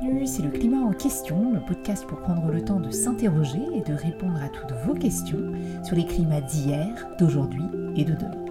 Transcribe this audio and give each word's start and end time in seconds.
bienvenue, 0.00 0.26
c'est 0.26 0.42
le 0.42 0.50
climat 0.50 0.78
en 0.78 0.92
question, 0.92 1.52
le 1.52 1.60
podcast 1.60 2.06
pour 2.06 2.18
prendre 2.18 2.50
le 2.50 2.64
temps 2.64 2.80
de 2.80 2.90
s'interroger 2.90 3.60
et 3.74 3.80
de 3.80 3.94
répondre 3.94 4.40
à 4.42 4.48
toutes 4.48 4.76
vos 4.86 4.94
questions 4.94 5.52
sur 5.84 5.96
les 5.96 6.04
climats 6.04 6.40
d'hier, 6.40 7.08
d'aujourd'hui 7.18 7.64
et 7.96 8.04
de 8.04 8.14
demain. 8.14 8.44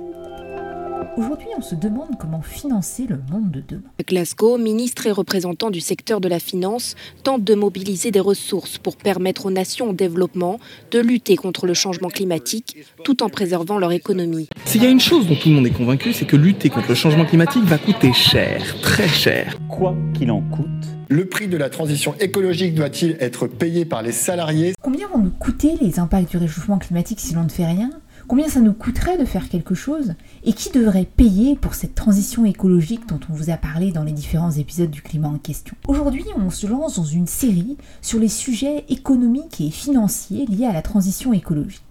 Aujourd'hui, 1.18 1.47
on 1.57 1.61
se 1.61 1.75
demande 1.75 2.18
comment 2.19 2.41
financer 2.41 3.05
le 3.07 3.19
monde 3.29 3.51
de 3.51 3.64
demain. 3.68 3.83
Glasgow, 4.07 4.57
ministres 4.57 5.05
et 5.05 5.11
représentants 5.11 5.69
du 5.69 5.82
secteur 5.82 6.21
de 6.21 6.27
la 6.27 6.39
finance 6.39 6.95
tentent 7.23 7.43
de 7.43 7.55
mobiliser 7.55 8.10
des 8.10 8.21
ressources 8.21 8.78
pour 8.78 8.96
permettre 8.96 9.46
aux 9.46 9.51
nations 9.51 9.89
en 9.89 9.93
développement 9.93 10.60
de 10.91 11.00
lutter 11.00 11.36
contre 11.36 11.68
le 11.68 11.73
changement 11.73 12.10
climatique 12.10 12.78
tout 13.04 13.21
en 13.21 13.29
préservant 13.29 13.78
leur 13.79 13.91
économie. 13.91 14.47
S'il 14.65 14.82
y 14.82 14.87
a 14.87 14.89
une 14.89 15.01
chose 15.01 15.28
dont 15.28 15.36
tout 15.36 15.50
le 15.50 15.55
monde 15.55 15.68
est 15.68 15.71
convaincu, 15.71 16.14
c'est 16.14 16.25
que 16.25 16.37
lutter 16.37 16.69
contre 16.69 16.89
le 16.89 16.96
changement 16.96 17.25
climatique 17.25 17.64
va 17.65 17.78
coûter 17.78 18.14
cher, 18.14 18.79
très 18.82 19.07
cher. 19.07 19.57
Quoi 19.83 19.97
qu'il 20.14 20.32
en 20.32 20.39
coûte. 20.39 20.65
Le 21.10 21.25
prix 21.25 21.50
de 21.50 21.57
la 21.57 21.69
transition 21.69 22.15
écologique 22.21 22.73
doit-il 22.73 23.18
être 23.19 23.47
payé 23.47 23.83
par 23.83 24.01
les 24.01 24.14
salariés? 24.14 24.75
Combien 24.82 25.09
vont 25.09 25.18
nous 25.18 25.29
coûter 25.29 25.75
les 25.82 26.00
impacts 26.00 26.32
du 26.32 26.37
réchauffement 26.37 26.78
climatique 26.78 27.19
si 27.19 27.33
l'on 27.33 27.43
ne 27.43 27.50
fait 27.50 27.65
rien? 27.65 27.89
Combien 28.29 28.47
ça 28.47 28.61
nous 28.61 28.71
coûterait 28.71 29.18
de 29.18 29.25
faire 29.25 29.50
quelque 29.50 29.75
chose? 29.75 30.14
Et 30.46 30.54
qui 30.54 30.69
devrait 30.69 31.04
payer 31.04 31.57
pour 31.57 31.73
cette 31.73 31.96
transition 31.96 32.45
écologique 32.45 33.09
dont 33.09 33.19
on 33.30 33.33
vous 33.33 33.50
a 33.50 33.58
parlé 33.58 33.92
dans 33.92 34.06
les 34.06 34.14
différents 34.14 34.52
épisodes 34.52 34.89
du 34.89 35.02
climat 35.02 35.28
en 35.28 35.38
question? 35.38 35.75
Aujourd'hui, 35.89 36.23
on 36.38 36.50
se 36.50 36.66
lance 36.66 36.95
dans 36.95 37.03
une 37.03 37.28
série 37.28 37.75
sur 38.02 38.20
les 38.20 38.30
sujets 38.30 38.86
économiques 38.88 39.59
et 39.59 39.70
financiers 39.70 40.45
liés 40.45 40.67
à 40.67 40.72
la 40.72 40.81
transition 40.81 41.34
écologique. 41.34 41.84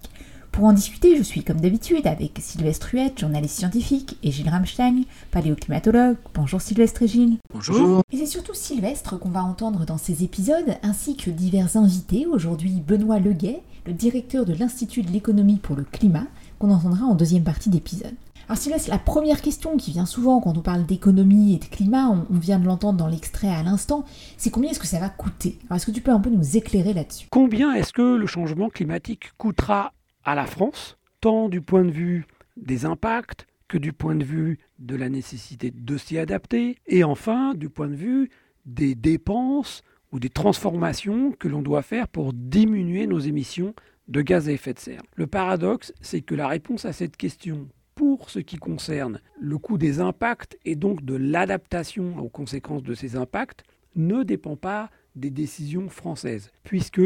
Pour 0.53 0.65
en 0.65 0.73
discuter, 0.73 1.17
je 1.17 1.23
suis 1.23 1.43
comme 1.43 1.59
d'habitude 1.59 2.05
avec 2.05 2.37
Sylvestre 2.39 2.93
Huette, 2.93 3.19
journaliste 3.19 3.57
scientifique, 3.57 4.19
et 4.21 4.31
Gilles 4.31 4.51
Ramstein, 4.51 5.01
paléoclimatologue. 5.31 6.17
Bonjour 6.35 6.61
Sylvestre 6.61 7.01
et 7.01 7.07
Gilles. 7.07 7.37
Bonjour. 7.51 8.03
Et 8.11 8.17
c'est 8.17 8.27
surtout 8.27 8.53
Sylvestre 8.53 9.17
qu'on 9.17 9.31
va 9.31 9.43
entendre 9.43 9.83
dans 9.87 9.97
ces 9.97 10.23
épisodes, 10.23 10.75
ainsi 10.83 11.17
que 11.17 11.31
divers 11.31 11.75
invités. 11.75 12.27
Aujourd'hui, 12.27 12.83
Benoît 12.87 13.17
Leguet, 13.17 13.63
le 13.87 13.93
directeur 13.93 14.45
de 14.45 14.53
l'Institut 14.53 15.01
de 15.01 15.09
l'économie 15.09 15.57
pour 15.57 15.75
le 15.75 15.85
climat, 15.85 16.27
qu'on 16.59 16.69
entendra 16.69 17.07
en 17.07 17.15
deuxième 17.15 17.43
partie 17.43 17.71
d'épisode. 17.71 18.13
Alors 18.47 18.59
Sylvestre, 18.59 18.91
la 18.91 18.99
première 18.99 19.41
question 19.41 19.75
qui 19.75 19.89
vient 19.89 20.05
souvent 20.05 20.39
quand 20.39 20.55
on 20.55 20.61
parle 20.61 20.85
d'économie 20.85 21.55
et 21.55 21.57
de 21.57 21.65
climat, 21.65 22.09
on, 22.09 22.27
on 22.31 22.37
vient 22.37 22.59
de 22.59 22.67
l'entendre 22.67 22.99
dans 22.99 23.07
l'extrait 23.07 23.49
à 23.49 23.63
l'instant, 23.63 24.05
c'est 24.37 24.51
combien 24.51 24.69
est-ce 24.69 24.79
que 24.79 24.85
ça 24.85 24.99
va 24.99 25.09
coûter? 25.09 25.57
Alors 25.65 25.77
est-ce 25.77 25.87
que 25.87 25.91
tu 25.91 26.01
peux 26.01 26.11
un 26.11 26.19
peu 26.19 26.29
nous 26.29 26.57
éclairer 26.57 26.93
là-dessus? 26.93 27.25
Combien 27.31 27.73
est-ce 27.73 27.91
que 27.91 28.15
le 28.17 28.27
changement 28.27 28.69
climatique 28.69 29.31
coûtera 29.39 29.93
à 30.23 30.35
la 30.35 30.45
France, 30.45 30.97
tant 31.21 31.49
du 31.49 31.61
point 31.61 31.85
de 31.85 31.91
vue 31.91 32.25
des 32.57 32.85
impacts 32.85 33.47
que 33.67 33.77
du 33.77 33.93
point 33.93 34.15
de 34.15 34.23
vue 34.23 34.59
de 34.79 34.95
la 34.95 35.09
nécessité 35.09 35.71
de 35.71 35.97
s'y 35.97 36.17
adapter, 36.17 36.77
et 36.85 37.03
enfin 37.03 37.53
du 37.55 37.69
point 37.69 37.87
de 37.87 37.95
vue 37.95 38.29
des 38.65 38.95
dépenses 38.95 39.81
ou 40.11 40.19
des 40.19 40.29
transformations 40.29 41.31
que 41.31 41.47
l'on 41.47 41.61
doit 41.61 41.81
faire 41.81 42.07
pour 42.07 42.33
diminuer 42.33 43.07
nos 43.07 43.19
émissions 43.19 43.73
de 44.07 44.21
gaz 44.21 44.47
à 44.47 44.51
effet 44.51 44.73
de 44.73 44.79
serre. 44.79 45.01
Le 45.15 45.27
paradoxe, 45.27 45.93
c'est 46.01 46.21
que 46.21 46.35
la 46.35 46.47
réponse 46.47 46.85
à 46.85 46.93
cette 46.93 47.17
question 47.17 47.67
pour 47.95 48.29
ce 48.29 48.39
qui 48.39 48.57
concerne 48.57 49.19
le 49.39 49.57
coût 49.57 49.77
des 49.77 49.99
impacts 49.99 50.57
et 50.65 50.75
donc 50.75 51.03
de 51.03 51.15
l'adaptation 51.15 52.17
aux 52.17 52.29
conséquences 52.29 52.83
de 52.83 52.93
ces 52.93 53.15
impacts 53.15 53.63
ne 53.95 54.23
dépend 54.23 54.55
pas 54.55 54.89
des 55.15 55.29
décisions 55.29 55.89
françaises, 55.89 56.51
puisque 56.63 57.01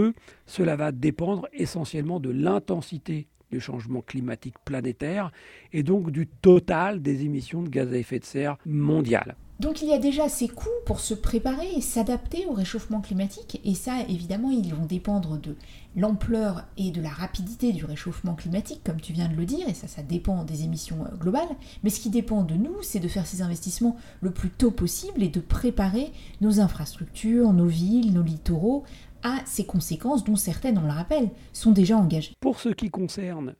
cela 0.45 0.75
va 0.75 0.91
dépendre 0.91 1.47
essentiellement 1.53 2.19
de 2.19 2.29
l'intensité 2.29 3.27
du 3.51 3.59
changement 3.59 4.01
climatique 4.01 4.55
planétaire 4.65 5.31
et 5.71 5.83
donc 5.83 6.11
du 6.11 6.27
total 6.27 7.01
des 7.01 7.23
émissions 7.23 7.63
de 7.63 7.69
gaz 7.69 7.93
à 7.93 7.97
effet 7.97 8.19
de 8.19 8.25
serre 8.25 8.57
mondiales. 8.65 9.35
Donc 9.59 9.81
il 9.81 9.87
y 9.87 9.93
a 9.93 9.97
déjà 9.97 10.29
ces 10.29 10.47
coûts 10.47 10.69
pour 10.85 10.99
se 10.99 11.15
préparer 11.15 11.67
et 11.75 11.81
s'adapter 11.81 12.45
au 12.45 12.53
réchauffement 12.53 13.01
climatique, 13.01 13.59
et 13.63 13.73
ça 13.73 14.01
évidemment 14.07 14.51
ils 14.51 14.73
vont 14.73 14.85
dépendre 14.85 15.39
de 15.39 15.55
l'ampleur 15.95 16.65
et 16.77 16.91
de 16.91 17.01
la 17.01 17.09
rapidité 17.09 17.73
du 17.73 17.83
réchauffement 17.83 18.35
climatique, 18.35 18.81
comme 18.85 19.01
tu 19.01 19.13
viens 19.13 19.27
de 19.27 19.35
le 19.35 19.45
dire, 19.45 19.67
et 19.67 19.73
ça 19.73 19.87
ça 19.87 20.03
dépend 20.03 20.43
des 20.43 20.63
émissions 20.63 21.05
euh, 21.05 21.15
globales, 21.15 21.49
mais 21.83 21.89
ce 21.89 21.99
qui 21.99 22.11
dépend 22.11 22.43
de 22.43 22.53
nous, 22.53 22.83
c'est 22.83 22.99
de 22.99 23.07
faire 23.07 23.25
ces 23.25 23.41
investissements 23.41 23.97
le 24.21 24.29
plus 24.29 24.51
tôt 24.51 24.69
possible 24.69 25.23
et 25.23 25.29
de 25.29 25.39
préparer 25.39 26.11
nos 26.39 26.59
infrastructures, 26.59 27.51
nos 27.51 27.65
villes, 27.65 28.13
nos 28.13 28.21
littoraux 28.21 28.83
à 29.23 29.39
ces 29.45 29.65
conséquences 29.65 30.23
dont 30.23 30.35
certaines, 30.35 30.77
on 30.77 30.85
le 30.85 30.91
rappelle, 30.91 31.31
sont 31.51 31.71
déjà 31.71 31.97
engagées. 31.97 32.35
Pour 32.39 32.59
ce 32.59 32.69
qui 32.69 32.91
concerne 32.91 33.55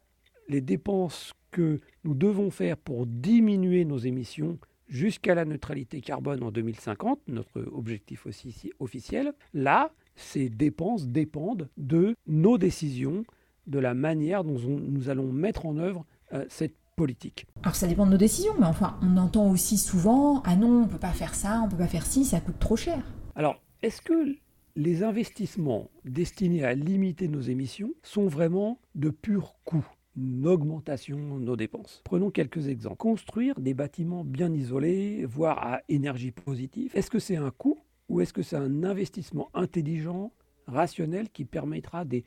les 0.47 0.61
dépenses 0.61 1.33
que 1.49 1.81
nous 2.03 2.13
devons 2.13 2.51
faire 2.51 2.77
pour 2.77 3.07
diminuer 3.07 3.83
nos 3.83 3.97
émissions, 3.97 4.59
jusqu'à 4.87 5.35
la 5.35 5.45
neutralité 5.45 6.01
carbone 6.01 6.43
en 6.43 6.51
2050, 6.51 7.19
notre 7.27 7.65
objectif 7.71 8.25
aussi 8.25 8.71
officiel, 8.79 9.33
là, 9.53 9.91
ces 10.15 10.49
dépenses 10.49 11.07
dépendent 11.07 11.69
de 11.77 12.15
nos 12.27 12.57
décisions, 12.57 13.23
de 13.67 13.79
la 13.79 13.93
manière 13.93 14.43
dont 14.43 14.59
nous 14.59 15.09
allons 15.09 15.31
mettre 15.31 15.65
en 15.65 15.77
œuvre 15.77 16.05
euh, 16.33 16.45
cette 16.49 16.75
politique. 16.95 17.45
Alors 17.63 17.75
ça 17.75 17.87
dépend 17.87 18.05
de 18.05 18.11
nos 18.11 18.17
décisions, 18.17 18.53
mais 18.59 18.65
enfin, 18.65 18.97
on 19.03 19.17
entend 19.17 19.49
aussi 19.51 19.77
souvent 19.77 20.41
ah 20.45 20.55
non, 20.55 20.67
on 20.67 20.85
ne 20.85 20.89
peut 20.89 20.97
pas 20.97 21.11
faire 21.11 21.35
ça, 21.35 21.61
on 21.61 21.65
ne 21.65 21.71
peut 21.71 21.77
pas 21.77 21.87
faire 21.87 22.05
ci, 22.05 22.25
ça 22.25 22.39
coûte 22.39 22.59
trop 22.59 22.75
cher. 22.75 23.03
Alors, 23.35 23.61
est-ce 23.83 24.01
que 24.01 24.35
les 24.75 25.03
investissements 25.03 25.89
destinés 26.05 26.63
à 26.63 26.73
limiter 26.73 27.27
nos 27.27 27.41
émissions 27.41 27.91
sont 28.03 28.27
vraiment 28.27 28.79
de 28.95 29.09
purs 29.09 29.55
coûts 29.63 29.87
une 30.17 30.47
augmentation 30.47 31.39
de 31.39 31.45
nos 31.45 31.55
dépenses. 31.55 32.01
Prenons 32.03 32.31
quelques 32.31 32.67
exemples. 32.67 32.97
Construire 32.97 33.59
des 33.59 33.73
bâtiments 33.73 34.23
bien 34.23 34.51
isolés, 34.53 35.25
voire 35.25 35.65
à 35.65 35.81
énergie 35.89 36.31
positive, 36.31 36.91
est-ce 36.95 37.11
que 37.11 37.19
c'est 37.19 37.35
un 37.35 37.51
coût 37.51 37.77
ou 38.09 38.21
est-ce 38.21 38.33
que 38.33 38.41
c'est 38.41 38.55
un 38.55 38.83
investissement 38.83 39.49
intelligent, 39.53 40.31
rationnel, 40.65 41.29
qui 41.29 41.45
permettra 41.45 42.05
des 42.05 42.23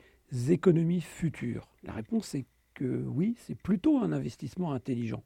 économies 0.49 1.01
futures? 1.01 1.67
La 1.83 1.93
réponse 1.93 2.33
est 2.35 2.45
que 2.73 3.03
oui, 3.07 3.35
c'est 3.37 3.55
plutôt 3.55 3.97
un 3.97 4.11
investissement 4.11 4.71
intelligent. 4.73 5.23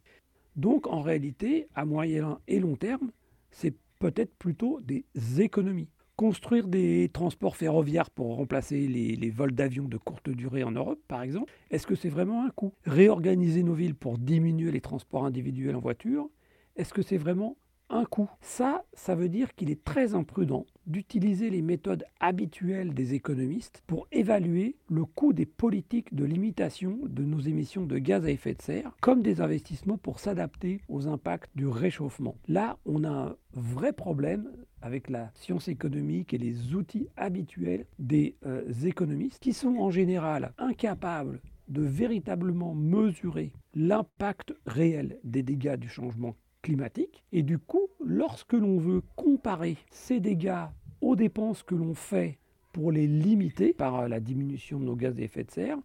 Donc 0.56 0.88
en 0.88 1.02
réalité, 1.02 1.68
à 1.76 1.86
moyen 1.86 2.40
et 2.48 2.60
long 2.60 2.76
terme, 2.76 3.12
c'est 3.52 3.76
peut-être 4.00 4.34
plutôt 4.36 4.80
des 4.82 5.06
économies. 5.42 5.90
Construire 6.16 6.68
des 6.68 7.10
transports 7.12 7.58
ferroviaires 7.58 8.10
pour 8.10 8.38
remplacer 8.38 8.88
les, 8.88 9.30
vols 9.30 9.52
d'avion 9.52 9.84
de 9.84 9.98
courte 9.98 10.30
durée 10.30 10.64
en 10.64 10.72
Europe, 10.72 11.00
par 11.10 11.22
exemple, 11.22 11.52
est-ce 11.72 11.86
que 11.86 11.96
c'est 11.96 12.10
vraiment 12.10 12.46
un 12.46 12.52
coût? 12.52 12.74
Réorganiser 12.86 13.64
nos 13.64 13.74
villes 13.74 13.96
pour 13.96 14.18
diminuer 14.18 14.72
les 14.72 14.80
transports 14.80 15.26
individuels 15.26 15.76
en 15.76 15.82
voiture, 15.82 16.30
est-ce 16.78 16.94
que 16.94 17.02
c'est 17.02 17.18
vraiment 17.18 17.58
un 17.90 18.06
coût? 18.06 18.30
Ça, 18.40 18.86
ça 18.94 19.14
veut 19.14 19.28
dire 19.28 19.56
qu'il 19.56 19.70
est 19.70 19.84
très 19.84 20.16
imprudent 20.16 20.66
d'utiliser 20.88 21.50
les 21.50 21.62
méthodes 21.62 22.06
habituelles 22.20 22.94
des 22.94 23.14
économistes 23.14 23.84
pour 23.88 24.08
évaluer 24.12 24.76
le 24.90 25.06
coût 25.06 25.34
des 25.34 25.46
politiques 25.46 26.14
de 26.14 26.26
limitation 26.26 27.00
de 27.04 27.24
nos 27.24 27.40
émissions 27.40 27.86
de 27.86 27.98
gaz 27.98 28.26
à 28.26 28.32
effet 28.32 28.54
de 28.54 28.62
serre 28.62 28.96
comme 29.02 29.22
des 29.22 29.42
investissements 29.42 29.98
pour 29.98 30.20
s'adapter 30.20 30.82
aux 30.88 31.08
impacts 31.08 31.50
du 31.56 31.68
réchauffement. 31.68 32.36
Là, 32.48 32.78
on 32.86 33.04
a 33.04 33.10
un 33.10 33.36
vrai 33.54 33.94
problème 33.94 34.52
avec 34.82 35.10
la 35.10 35.32
science 35.34 35.68
économique 35.68 36.34
et 36.34 36.38
les 36.38 36.76
outils 36.76 37.08
habituels 37.18 37.86
des 37.98 38.36
euh, 38.46 38.72
économistes 38.84 39.40
qui 39.40 39.54
sont 39.54 39.78
en 39.78 39.90
général 39.90 40.54
incapables 40.58 41.42
de 41.68 41.82
véritablement 41.82 42.76
mesurer 42.76 43.52
l'impact 43.74 44.54
réel 44.66 45.20
des 45.24 45.44
dégâts 45.44 45.78
du 45.78 45.90
changement 45.90 46.36
Et 47.32 47.44
du 47.44 47.60
coup, 47.60 47.88
lorsque 48.04 48.54
l'on 48.54 48.78
veut 48.78 49.02
comparer 49.16 49.78
ces 49.92 50.20
dégâts 50.20 50.66
aux 51.02 51.16
dépenses 51.16 51.64
que 51.64 51.76
l'on 51.76 51.94
fait 51.94 52.40
pour 52.74 52.92
les 52.92 53.08
limiter 53.08 53.74
par 53.74 54.08
la 54.08 54.20
diminution 54.20 54.80
de 54.80 54.86
nos 54.86 54.96
gaz 54.96 55.18
à 55.20 55.22
effet 55.22 55.44
de 55.44 55.52
serre, 55.52 55.78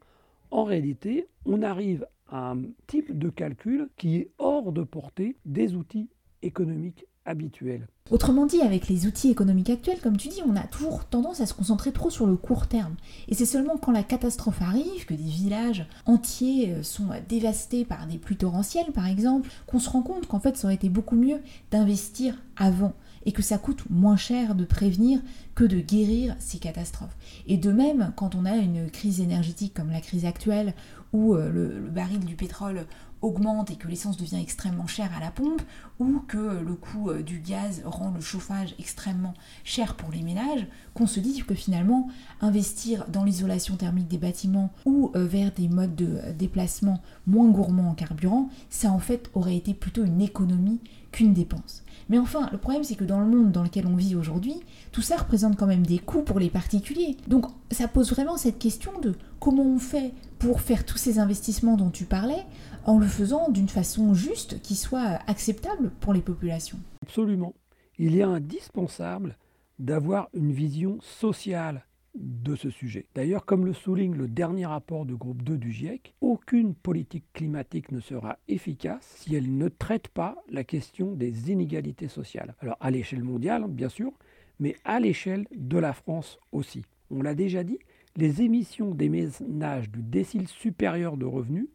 en 0.51 0.65
réalité, 0.65 1.27
on 1.45 1.63
arrive 1.63 2.07
à 2.29 2.53
un 2.53 2.63
type 2.87 3.17
de 3.17 3.29
calcul 3.29 3.89
qui 3.97 4.17
est 4.17 4.31
hors 4.39 4.73
de 4.73 4.83
portée 4.83 5.37
des 5.45 5.75
outils 5.75 6.09
économiques 6.43 7.07
habituels. 7.25 7.87
Autrement 8.11 8.47
dit, 8.47 8.61
avec 8.61 8.89
les 8.89 9.07
outils 9.07 9.31
économiques 9.31 9.71
actuels, 9.71 10.01
comme 10.01 10.17
tu 10.17 10.29
dis, 10.29 10.43
on 10.47 10.57
a 10.57 10.67
toujours 10.67 11.05
tendance 11.05 11.41
à 11.41 11.47
se 11.47 11.55
concentrer 11.55 11.93
trop 11.93 12.11
sur 12.11 12.27
le 12.27 12.37
court 12.37 12.67
terme. 12.67 12.97
Et 13.29 13.35
c'est 13.35 13.47
seulement 13.47 13.77
quand 13.77 13.93
la 13.93 14.03
catastrophe 14.03 14.63
arrive, 14.63 15.07
que 15.07 15.15
des 15.15 15.23
villages 15.23 15.87
entiers 16.07 16.73
euh, 16.73 16.83
sont 16.83 17.09
dévastés 17.29 17.85
par 17.85 18.07
des 18.07 18.19
pluies 18.19 18.37
torrentielles, 18.37 18.93
par 18.93 19.07
exemple, 19.07 19.49
qu'on 19.67 19.79
se 19.79 19.89
rend 19.91 20.03
compte 20.03 20.27
qu'en 20.27 20.41
fait, 20.41 20.57
ça 20.57 20.67
aurait 20.67 20.75
été 20.75 20.89
beaucoup 20.89 21.17
mieux 21.17 21.41
d'investir 21.71 22.37
avant 22.57 22.95
et 23.27 23.33
que 23.33 23.43
ça 23.43 23.59
coûte 23.59 23.85
moins 23.91 24.17
cher 24.17 24.55
de 24.55 24.65
prévenir 24.65 25.21
que 25.55 25.65
de 25.65 25.79
guérir 25.79 26.35
ces 26.39 26.59
catastrophes. 26.59 27.17
Et 27.47 27.59
de 27.59 27.71
même, 27.71 28.13
quand 28.17 28.35
on 28.35 28.47
a 28.47 28.57
une 28.57 28.91
crise 28.91 29.21
énergétique 29.21 29.75
comme 29.75 29.91
la 29.91 30.01
crise 30.01 30.25
actuelle, 30.25 30.75
où 31.13 31.35
euh, 31.35 31.51
le, 31.51 31.89
baril 31.91 32.21
du 32.21 32.37
pétrole 32.37 32.87
augmente 33.23 33.71
et 33.71 33.77
que 33.77 33.89
l'essence 33.89 34.17
devient 34.17 34.41
extrêmement 34.41 34.87
chère 34.87 35.11
à 35.17 35.21
la 35.21 35.31
pompe, 35.31 35.63
ou 35.99 36.21
que 36.27 36.37
le 36.37 36.75
coût 36.75 37.11
euh, 37.11 37.23
du 37.23 37.41
gaz 37.41 37.83
rend 37.85 38.11
le 38.11 38.21
chauffage 38.21 38.75
extrêmement 38.79 39.35
cher 39.65 39.95
pour 39.95 40.11
les 40.11 40.23
ménages, 40.23 40.67
qu'on 40.95 41.07
se 41.07 41.21
dise 41.21 41.43
que 41.43 41.55
finalement 41.55 42.09
investir 42.41 43.07
dans 43.09 43.25
l'isolation 43.25 43.77
thermique 43.77 44.09
des 44.09 44.19
bâtiments 44.19 44.73
ou 44.85 45.13
euh, 45.15 45.27
vers 45.27 45.53
des 45.53 45.69
modes 45.69 45.95
de 45.95 46.19
déplacement 46.39 47.03
moins 47.27 47.49
gourmands 47.51 47.91
en 47.91 47.95
carburant, 47.95 48.49
ça 48.71 48.91
en 48.91 48.99
fait 48.99 49.31
aurait 49.35 49.57
été 49.57 49.75
plutôt 49.75 50.05
une 50.05 50.21
économie 50.21 50.81
qu'une 51.13 51.35
dépense. 51.35 51.83
Mais 52.09 52.19
enfin, 52.19 52.49
le 52.51 52.59
problème 52.59 52.85
c'est 52.85 52.95
que 52.95 53.05
dans 53.05 53.21
le 53.21 53.27
monde 53.27 53.53
dans 53.53 53.63
lequel 53.63 53.87
on 53.87 53.97
vit 53.97 54.15
aujourd'hui, 54.17 54.55
tout 54.93 55.03
ça 55.03 55.17
représente 55.17 55.57
quand 55.57 55.67
même 55.67 55.87
des 55.87 55.99
coûts 55.99 56.23
pour 56.23 56.39
les 56.39 56.51
particuliers. 56.51 57.17
Donc 57.29 57.47
ça 57.71 57.89
pose 57.89 58.11
vraiment 58.11 58.37
cette 58.37 58.59
question 58.59 58.99
de 59.01 59.15
comment 59.39 59.65
on 59.65 59.79
fait 59.79 60.13
pour 60.39 60.61
faire 60.61 60.85
tous 60.85 60.99
ces 60.99 61.19
investissements 61.19 61.77
dont 61.77 61.91
tu 61.91 62.05
parlais 62.05 62.45
en 62.85 62.99
le 62.99 63.07
faisant 63.07 63.51
d'une 63.51 63.69
façon 63.69 64.15
juste 64.15 64.61
qui 64.63 64.75
soit 64.75 65.19
acceptable 65.27 65.91
pour 66.01 66.13
les 66.13 66.21
populations. 66.21 66.79
Absolument. 67.03 67.55
Il 67.99 68.17
est 68.17 68.23
indispensable 68.23 69.37
d'avoir 69.79 70.29
une 70.35 70.53
vision 70.53 70.99
sociale 71.01 71.87
de 72.15 72.57
ce 72.57 72.71
sujet. 72.71 73.07
D'ailleurs, 73.15 73.47
comme 73.47 73.65
le 73.65 73.73
souligne 73.73 74.15
le 74.15 74.27
dernier 74.27 74.67
rapport 74.67 75.07
du 75.07 75.17
groupe 75.17 75.43
2 75.43 75.57
du 75.57 75.73
GIEC, 75.73 76.15
aucune 76.21 76.75
politique 76.75 77.25
climatique 77.33 77.93
ne 77.93 78.01
sera 78.01 78.39
efficace 78.49 79.15
si 79.17 79.35
elle 79.35 79.57
ne 79.57 79.69
traite 79.69 80.09
pas 80.09 80.37
la 80.51 80.65
question 80.65 81.13
des 81.13 81.53
inégalités 81.53 82.09
sociales. 82.09 82.55
Alors 82.61 82.77
à 82.81 82.91
l'échelle 82.91 83.23
mondiale, 83.23 83.65
bien 83.69 83.89
sûr, 83.89 84.13
mais 84.59 84.77
à 84.85 85.01
l'échelle 85.01 85.47
de 85.55 85.79
la 85.79 85.93
France 85.93 86.39
aussi. 86.53 86.83
On 87.11 87.23
l'a 87.23 87.35
déjà 87.35 87.65
dit, 87.65 87.79
les 88.17 88.43
émissions 88.43 88.93
des 88.95 89.09
ménages 89.09 89.91
du 89.91 90.03
décile 90.03 90.49
supérieur 90.49 91.17
de 91.17 91.27
revenus 91.27 91.69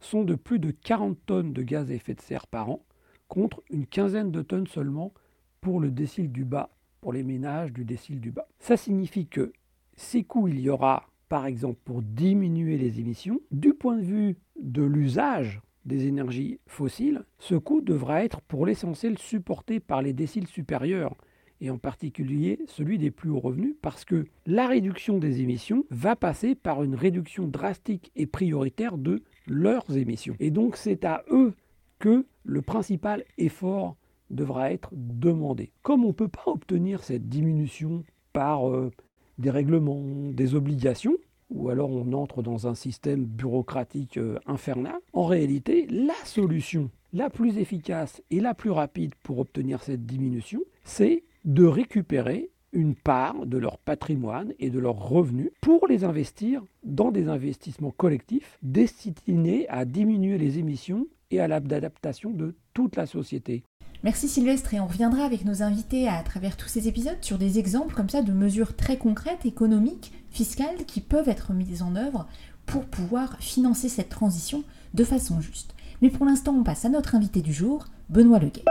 sont 0.00 0.24
de 0.24 0.34
plus 0.34 0.58
de 0.58 0.70
40 0.70 1.18
tonnes 1.26 1.52
de 1.52 1.62
gaz 1.62 1.90
à 1.90 1.94
effet 1.94 2.14
de 2.14 2.20
serre 2.20 2.46
par 2.46 2.70
an, 2.70 2.84
contre 3.28 3.62
une 3.70 3.86
quinzaine 3.86 4.30
de 4.30 4.42
tonnes 4.42 4.66
seulement 4.66 5.12
pour 5.60 5.80
le 5.80 5.90
décile 5.90 6.32
du 6.32 6.44
bas, 6.44 6.70
pour 7.00 7.12
les 7.12 7.22
ménages 7.22 7.72
du 7.72 7.84
décile 7.84 8.20
du 8.20 8.30
bas. 8.30 8.48
Ça 8.58 8.76
signifie 8.76 9.26
que 9.26 9.52
ces 9.96 10.24
coûts, 10.24 10.48
il 10.48 10.60
y 10.60 10.70
aura, 10.70 11.08
par 11.28 11.46
exemple, 11.46 11.80
pour 11.84 12.02
diminuer 12.02 12.78
les 12.78 13.00
émissions, 13.00 13.40
du 13.50 13.74
point 13.74 13.96
de 13.96 14.02
vue 14.02 14.36
de 14.60 14.82
l'usage 14.82 15.60
des 15.84 16.06
énergies 16.06 16.60
fossiles, 16.66 17.24
ce 17.38 17.54
coût 17.54 17.80
devra 17.80 18.22
être 18.22 18.40
pour 18.42 18.66
l'essentiel 18.66 19.18
supporté 19.18 19.80
par 19.80 20.02
les 20.02 20.12
déciles 20.12 20.46
supérieurs, 20.46 21.16
et 21.60 21.70
en 21.70 21.78
particulier 21.78 22.60
celui 22.66 22.98
des 22.98 23.10
plus 23.10 23.30
hauts 23.30 23.40
revenus, 23.40 23.74
parce 23.82 24.04
que 24.04 24.26
la 24.46 24.66
réduction 24.66 25.18
des 25.18 25.40
émissions 25.40 25.84
va 25.90 26.14
passer 26.14 26.54
par 26.54 26.84
une 26.84 26.94
réduction 26.94 27.48
drastique 27.48 28.12
et 28.14 28.26
prioritaire 28.26 28.98
de 28.98 29.22
leurs 29.48 29.96
émissions. 29.96 30.36
Et 30.40 30.50
donc 30.50 30.76
c'est 30.76 31.04
à 31.04 31.24
eux 31.30 31.54
que 31.98 32.26
le 32.44 32.62
principal 32.62 33.24
effort 33.36 33.96
devra 34.30 34.72
être 34.72 34.90
demandé. 34.92 35.72
Comme 35.82 36.04
on 36.04 36.08
ne 36.08 36.12
peut 36.12 36.28
pas 36.28 36.44
obtenir 36.46 37.02
cette 37.02 37.28
diminution 37.28 38.04
par 38.32 38.68
euh, 38.68 38.90
des 39.38 39.50
règlements, 39.50 40.02
des 40.32 40.54
obligations, 40.54 41.16
ou 41.50 41.70
alors 41.70 41.90
on 41.90 42.12
entre 42.12 42.42
dans 42.42 42.66
un 42.66 42.74
système 42.74 43.24
bureaucratique 43.24 44.18
euh, 44.18 44.38
infernal, 44.46 44.98
en 45.12 45.24
réalité, 45.24 45.86
la 45.90 46.14
solution 46.24 46.90
la 47.12 47.30
plus 47.30 47.58
efficace 47.58 48.22
et 48.30 48.40
la 48.40 48.54
plus 48.54 48.70
rapide 48.70 49.14
pour 49.22 49.38
obtenir 49.38 49.82
cette 49.82 50.04
diminution, 50.04 50.60
c'est 50.84 51.24
de 51.44 51.64
récupérer 51.64 52.50
une 52.72 52.94
part 52.94 53.46
de 53.46 53.58
leur 53.58 53.78
patrimoine 53.78 54.52
et 54.58 54.70
de 54.70 54.78
leurs 54.78 54.98
revenus 54.98 55.50
pour 55.60 55.86
les 55.86 56.04
investir 56.04 56.62
dans 56.84 57.10
des 57.10 57.28
investissements 57.28 57.90
collectifs 57.90 58.58
destinés 58.62 59.68
à 59.68 59.84
diminuer 59.84 60.38
les 60.38 60.58
émissions 60.58 61.06
et 61.30 61.40
à 61.40 61.48
l'adaptation 61.48 62.30
de 62.30 62.54
toute 62.74 62.96
la 62.96 63.06
société. 63.06 63.64
Merci 64.04 64.28
Sylvestre 64.28 64.74
et 64.74 64.80
on 64.80 64.86
reviendra 64.86 65.24
avec 65.24 65.44
nos 65.44 65.62
invités 65.62 66.08
à, 66.08 66.22
travers 66.22 66.56
tous 66.56 66.68
ces 66.68 66.86
épisodes 66.86 67.16
sur 67.20 67.36
des 67.36 67.58
exemples 67.58 67.96
comme 67.96 68.08
ça 68.08 68.22
de 68.22 68.32
mesures 68.32 68.76
très 68.76 68.96
concrètes, 68.96 69.44
économiques, 69.44 70.12
fiscales 70.30 70.84
qui 70.86 71.00
peuvent 71.00 71.28
être 71.28 71.52
mises 71.52 71.82
en 71.82 71.96
œuvre 71.96 72.28
pour 72.64 72.84
pouvoir 72.84 73.36
financer 73.40 73.88
cette 73.88 74.10
transition 74.10 74.62
de 74.94 75.02
façon 75.02 75.40
juste. 75.40 75.74
Mais 76.00 76.10
pour 76.10 76.26
l'instant, 76.26 76.54
on 76.54 76.62
passe 76.62 76.84
à 76.84 76.90
notre 76.90 77.16
invité 77.16 77.40
du 77.42 77.52
jour, 77.52 77.86
Benoît 78.08 78.38
Leguet. 78.38 78.64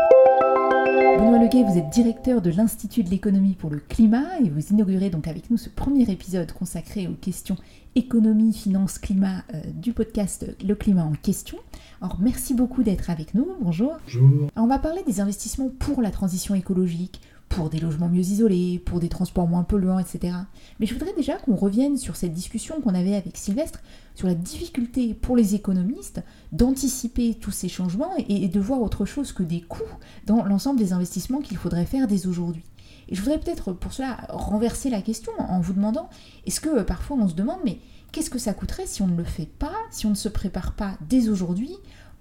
Benoît 0.87 1.39
Leguet, 1.39 1.63
vous 1.63 1.77
êtes 1.77 1.89
directeur 1.89 2.41
de 2.41 2.49
l'Institut 2.49 3.03
de 3.03 3.09
l'économie 3.09 3.55
pour 3.55 3.69
le 3.69 3.79
climat 3.79 4.39
et 4.39 4.49
vous 4.49 4.67
inaugurez 4.71 5.09
donc 5.09 5.27
avec 5.27 5.49
nous 5.49 5.57
ce 5.57 5.69
premier 5.69 6.09
épisode 6.09 6.51
consacré 6.53 7.07
aux 7.07 7.13
questions 7.13 7.57
économie, 7.95 8.53
finance, 8.53 8.97
climat 8.97 9.43
euh, 9.53 9.61
du 9.73 9.91
podcast 9.91 10.45
Le 10.65 10.75
climat 10.75 11.03
en 11.03 11.13
question. 11.13 11.57
Alors 12.01 12.19
merci 12.21 12.53
beaucoup 12.53 12.83
d'être 12.83 13.09
avec 13.09 13.33
nous. 13.33 13.47
Bonjour. 13.59 13.97
Bonjour. 14.05 14.49
on 14.55 14.67
va 14.67 14.79
parler 14.79 15.01
des 15.05 15.19
investissements 15.19 15.69
pour 15.79 16.01
la 16.01 16.11
transition 16.11 16.55
écologique, 16.55 17.19
pour 17.49 17.69
des 17.69 17.79
logements 17.79 18.09
mieux 18.09 18.21
isolés, 18.21 18.79
pour 18.85 18.99
des 18.99 19.09
transports 19.09 19.47
moins 19.47 19.63
polluants, 19.63 19.99
etc. 19.99 20.35
Mais 20.79 20.85
je 20.85 20.93
voudrais 20.93 21.13
déjà 21.13 21.37
qu'on 21.37 21.55
revienne 21.55 21.97
sur 21.97 22.15
cette 22.15 22.33
discussion 22.33 22.81
qu'on 22.81 22.93
avait 22.93 23.15
avec 23.15 23.37
Sylvestre, 23.37 23.79
sur 24.15 24.27
la 24.27 24.35
difficulté 24.35 25.13
pour 25.13 25.35
les 25.35 25.55
économistes 25.55 26.21
d'anticiper 26.51 27.35
tous 27.35 27.51
ces 27.51 27.69
changements 27.69 28.13
et 28.27 28.47
de 28.47 28.59
voir 28.59 28.81
autre 28.81 29.05
chose 29.05 29.31
que 29.31 29.43
des 29.43 29.61
coûts 29.61 29.83
dans 30.25 30.43
l'ensemble 30.43 30.79
des 30.79 30.93
investissements 30.93 31.39
qu'il 31.39 31.57
faudrait 31.57 31.85
faire 31.85 32.07
dès 32.07 32.27
aujourd'hui. 32.27 32.63
Et 33.09 33.15
je 33.15 33.21
voudrais 33.21 33.39
peut-être 33.39 33.71
pour 33.73 33.93
cela 33.93 34.17
renverser 34.29 34.89
la 34.89 35.01
question 35.01 35.31
en 35.37 35.61
vous 35.61 35.73
demandant, 35.73 36.09
est-ce 36.45 36.59
que 36.59 36.81
parfois 36.81 37.17
on 37.19 37.27
se 37.27 37.35
demande, 37.35 37.59
mais 37.63 37.79
qu'est-ce 38.11 38.29
que 38.29 38.39
ça 38.39 38.53
coûterait 38.53 38.87
si 38.87 39.01
on 39.01 39.07
ne 39.07 39.15
le 39.15 39.23
fait 39.23 39.45
pas, 39.45 39.75
si 39.91 40.05
on 40.05 40.11
ne 40.11 40.15
se 40.15 40.29
prépare 40.29 40.73
pas 40.73 40.97
dès 41.07 41.29
aujourd'hui 41.29 41.71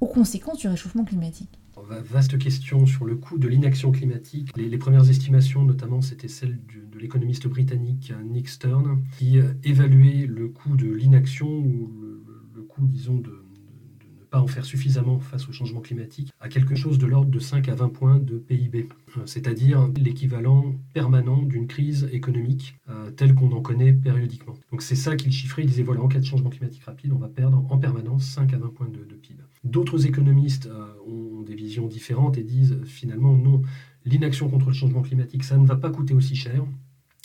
aux 0.00 0.06
conséquences 0.06 0.58
du 0.58 0.68
réchauffement 0.68 1.04
climatique? 1.04 1.58
Vaste 1.76 2.38
question 2.38 2.86
sur 2.86 3.04
le 3.04 3.16
coût 3.16 3.38
de 3.38 3.48
l'inaction 3.48 3.92
climatique. 3.92 4.50
Les, 4.56 4.78
premières 4.78 5.08
estimations, 5.08 5.62
notamment, 5.62 6.00
c'était 6.00 6.28
celle 6.28 6.58
de 6.92 6.98
l'économiste 6.98 7.46
britannique 7.46 8.12
Nick 8.24 8.48
Stern, 8.48 9.02
qui 9.18 9.38
évaluait 9.62 10.26
le 10.26 10.48
coût 10.48 10.76
de 10.76 10.88
l'inaction 10.88 11.48
ou 11.48 11.90
le, 12.54 12.62
coût, 12.62 12.86
disons, 12.86 13.18
de, 13.18 13.45
pas 14.30 14.40
en 14.40 14.46
faire 14.46 14.64
suffisamment 14.64 15.18
face 15.18 15.48
au 15.48 15.52
changement 15.52 15.80
climatique 15.80 16.32
à 16.40 16.48
quelque 16.48 16.74
chose 16.74 16.98
de 16.98 17.06
l'ordre 17.06 17.30
de 17.30 17.38
5 17.38 17.68
à 17.68 17.74
20 17.74 17.88
points 17.88 18.18
de 18.18 18.38
PIB, 18.38 18.88
c'est-à-dire 19.24 19.88
l'équivalent 19.96 20.74
permanent 20.92 21.42
d'une 21.42 21.66
crise 21.66 22.08
économique 22.12 22.78
euh, 22.88 23.10
telle 23.10 23.34
qu'on 23.34 23.52
en 23.52 23.60
connaît 23.60 23.92
périodiquement. 23.92 24.54
Donc 24.70 24.82
c'est 24.82 24.96
ça 24.96 25.16
qu'il 25.16 25.32
chiffrait, 25.32 25.62
il 25.62 25.68
disait 25.68 25.82
voilà, 25.82 26.02
en 26.02 26.08
cas 26.08 26.18
de 26.18 26.24
changement 26.24 26.50
climatique 26.50 26.84
rapide, 26.84 27.12
on 27.12 27.18
va 27.18 27.28
perdre 27.28 27.64
en 27.70 27.78
permanence 27.78 28.24
5 28.24 28.52
à 28.54 28.58
20 28.58 28.68
points 28.74 28.88
de, 28.88 29.04
de 29.04 29.14
PIB. 29.14 29.42
D'autres 29.64 30.06
économistes 30.06 30.66
euh, 30.66 30.86
ont 31.06 31.42
des 31.42 31.54
visions 31.54 31.86
différentes 31.86 32.38
et 32.38 32.42
disent 32.42 32.78
finalement 32.84 33.34
non, 33.34 33.62
l'inaction 34.04 34.48
contre 34.48 34.68
le 34.68 34.74
changement 34.74 35.02
climatique, 35.02 35.44
ça 35.44 35.56
ne 35.56 35.66
va 35.66 35.76
pas 35.76 35.90
coûter 35.90 36.14
aussi 36.14 36.34
cher. 36.34 36.64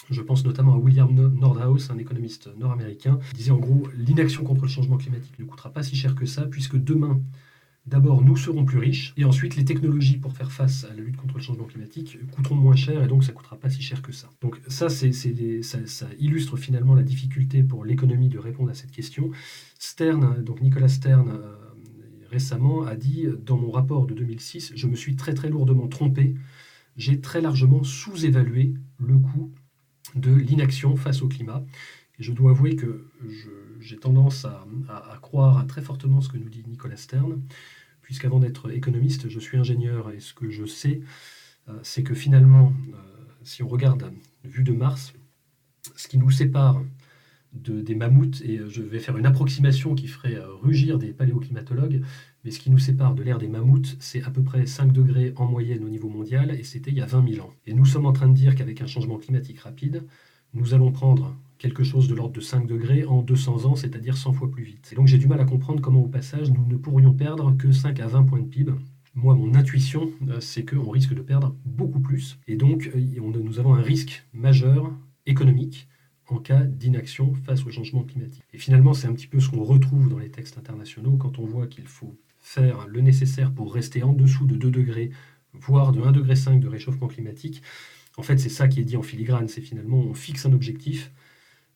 Je 0.09 0.21
pense 0.21 0.44
notamment 0.44 0.74
à 0.74 0.77
William 0.77 1.13
Nordhaus, 1.13 1.92
un 1.92 1.98
économiste 1.98 2.50
nord-américain, 2.57 3.19
qui 3.31 3.38
disait 3.38 3.51
en 3.51 3.59
gros 3.59 3.83
l'inaction 3.95 4.44
contre 4.44 4.63
le 4.63 4.68
changement 4.69 4.98
climatique 4.98 5.38
ne 5.39 5.45
coûtera 5.45 5.71
pas 5.71 5.83
si 5.83 5.95
cher 5.95 6.15
que 6.15 6.25
ça, 6.25 6.44
puisque 6.45 6.75
demain, 6.75 7.21
d'abord, 7.86 8.22
nous 8.22 8.36
serons 8.36 8.65
plus 8.65 8.77
riches, 8.77 9.13
et 9.17 9.25
ensuite, 9.25 9.55
les 9.55 9.65
technologies 9.65 10.17
pour 10.17 10.34
faire 10.34 10.51
face 10.51 10.86
à 10.86 10.93
la 10.93 11.01
lutte 11.01 11.17
contre 11.17 11.36
le 11.36 11.41
changement 11.41 11.65
climatique 11.65 12.17
coûteront 12.31 12.55
moins 12.55 12.75
cher, 12.75 13.03
et 13.03 13.08
donc 13.08 13.24
ça 13.24 13.31
ne 13.31 13.38
coûtera 13.38 13.58
pas 13.58 13.70
si 13.70 13.81
cher 13.81 14.01
que 14.01 14.12
ça. 14.12 14.29
Donc 14.41 14.60
ça, 14.67 14.89
ça, 14.89 15.08
ça, 15.86 16.08
illustre 16.20 16.58
finalement 16.58 16.96
la 16.96 17.03
difficulté 17.03 17.63
pour 17.63 17.86
l'économie 17.86 18.29
de 18.29 18.39
répondre 18.39 18.70
à 18.70 18.74
cette 18.74 18.91
question. 18.91 19.31
Stern, 19.79 20.43
donc 20.43 20.62
Nicolas 20.62 20.89
Stern, 20.89 21.29
euh, 21.29 21.55
récemment 22.29 22.84
a 22.84 22.96
dit 22.96 23.27
dans 23.46 23.58
mon 23.58 23.72
rapport 23.72 24.08
de 24.08 24.13
2006, 24.13 24.74
je 24.75 24.88
me 24.88 24.96
suis 24.96 25.15
très 25.15 25.34
très 25.34 25.50
lourdement 25.50 25.88
trompé, 25.88 26.36
j'ai 26.98 27.20
très 27.20 27.41
largement 27.41 27.84
sous-évalué 27.84 28.74
le 29.00 29.17
coût 29.17 29.51
de 30.15 30.34
l'inaction 30.34 30.96
face 30.96 31.22
au 31.22 31.27
climat. 31.27 31.63
Je 32.20 32.32
dois 32.32 32.51
avouer 32.51 32.75
que 32.75 33.08
j'ai 33.80 33.98
tendance 33.98 34.46
à, 34.46 35.20
croire 35.22 35.65
très 35.68 35.82
fortement 35.82 36.22
ce 36.22 36.30
que 36.30 36.38
nous 36.38 36.50
dit 36.50 36.63
Nicolas 36.68 36.98
Stern, 36.98 37.41
puisqu'avant 38.01 38.39
d'être 38.39 38.72
économiste, 38.72 39.30
je 39.30 39.39
suis 39.39 39.58
ingénieur 39.58 40.12
et 40.12 40.20
ce 40.20 40.34
que 40.34 40.50
je 40.50 40.65
sais, 40.65 41.01
euh, 41.70 41.80
c'est 41.84 42.03
que 42.03 42.13
finalement, 42.13 42.74
euh, 42.94 42.98
si 43.44 43.63
on 43.63 43.68
regarde 43.68 44.12
vue 44.44 44.63
de 44.63 44.74
Mars, 44.74 45.13
ce 45.96 46.08
qui 46.08 46.18
nous 46.18 46.32
sépare 46.32 46.82
des 47.53 47.96
mammouths, 47.96 48.41
et 48.41 48.60
je 48.70 48.82
vais 48.82 49.00
faire 49.00 49.18
une 49.18 49.25
approximation 49.25 49.94
qui 49.94 50.08
ferait 50.08 50.36
euh, 50.36 50.53
rugir 50.62 50.98
des 50.98 51.12
paléoclimatologues, 51.12 52.01
mais 52.43 52.51
ce 52.51 52.60
qui 52.60 52.71
nous 52.71 52.79
sépare 52.79 53.13
de 53.13 53.24
l'ère 53.24 53.38
des 53.38 53.48
mammouths, 53.48 53.98
c'est 54.00 54.24
à 54.24 54.31
peu 54.31 54.43
près 54.43 54.65
5 54.65 54.91
degrés 54.91 55.33
en 55.36 55.45
moyenne 55.45 55.83
au 55.83 55.89
niveau 55.89 56.10
mondial, 56.10 56.51
et 56.51 56.63
c'était 56.63 56.91
il 56.91 56.98
y 56.98 57.01
a 57.01 57.05
20 57.05 57.29
000 57.33 57.45
ans. 57.45 57.53
Et 57.65 57.74
nous 57.74 57.86
sommes 57.86 58.05
en 58.05 58.13
train 58.13 58.27
de 58.27 58.33
dire 58.33 58.55
qu'avec 58.55 58.81
un 58.81 58.88
changement 58.88 59.17
climatique 59.17 59.60
rapide, 59.60 60.03
nous 60.53 60.74
allons 60.74 60.91
prendre 60.91 61.36
quelque 61.57 61.83
chose 61.83 62.07
de 62.07 62.15
l'ordre 62.15 62.33
de 62.33 62.41
5 62.41 62.65
degrés 62.65 63.05
en 63.05 63.21
200 63.21 63.65
ans, 63.65 63.75
c'est-à-dire 63.75 64.17
100 64.17 64.33
fois 64.33 64.50
plus 64.50 64.63
vite. 64.63 64.89
Et 64.91 64.95
donc 64.95 65.07
j'ai 65.07 65.17
du 65.17 65.27
mal 65.27 65.39
à 65.39 65.45
comprendre 65.45 65.81
comment 65.81 66.01
au 66.01 66.07
passage 66.07 66.51
nous 66.51 66.65
ne 66.65 66.75
pourrions 66.75 67.13
perdre 67.13 67.55
que 67.55 67.71
5 67.71 68.00
à 68.00 68.07
20 68.07 68.24
points 68.24 68.39
de 68.39 68.48
PIB. 68.48 68.74
Moi, 69.13 69.36
mon 69.36 69.53
intuition, 69.55 70.10
euh, 70.29 70.39
c'est 70.39 70.63
qu'on 70.63 70.89
risque 70.89 71.13
de 71.13 71.21
perdre 71.21 71.55
beaucoup 71.65 72.00
plus. 72.00 72.39
Et 72.48 72.55
donc, 72.55 72.89
euh, 72.95 73.19
nous 73.19 73.60
avons 73.60 73.75
un 73.75 73.81
risque 73.81 74.25
majeur 74.33 74.89
économique 75.25 75.88
en 76.29 76.38
cas 76.38 76.63
d'inaction 76.63 77.33
face 77.43 77.65
au 77.65 77.71
changement 77.71 78.03
climatique. 78.03 78.43
Et 78.53 78.57
finalement, 78.57 78.93
c'est 78.93 79.07
un 79.07 79.13
petit 79.13 79.27
peu 79.27 79.39
ce 79.39 79.50
qu'on 79.50 79.63
retrouve 79.63 80.10
dans 80.10 80.17
les 80.17 80.29
textes 80.29 80.57
internationaux 80.57 81.17
quand 81.17 81.39
on 81.39 81.45
voit 81.45 81.67
qu'il 81.67 81.88
faut 81.88 82.15
faire 82.41 82.88
le 82.88 83.01
nécessaire 83.01 83.53
pour 83.53 83.74
rester 83.74 84.03
en 84.03 84.13
dessous 84.13 84.45
de 84.45 84.55
2 84.55 84.71
degrés, 84.71 85.12
voire 85.53 85.91
de 85.91 86.01
1,5 86.01 86.12
degré 86.12 86.60
de 86.60 86.67
réchauffement 86.67 87.07
climatique. 87.07 87.62
En 88.17 88.24
fait, 88.24 88.38
c'est 88.38 88.50
ça 88.50 88.67
qui 88.67 88.79
est 88.81 88.83
dit 88.83 88.98
en 88.98 89.03
filigrane, 89.03 89.48
c'est 89.48 89.62
finalement 89.62 89.98
on 89.98 90.13
fixe 90.13 90.45
un 90.45 90.53
objectif 90.53 91.12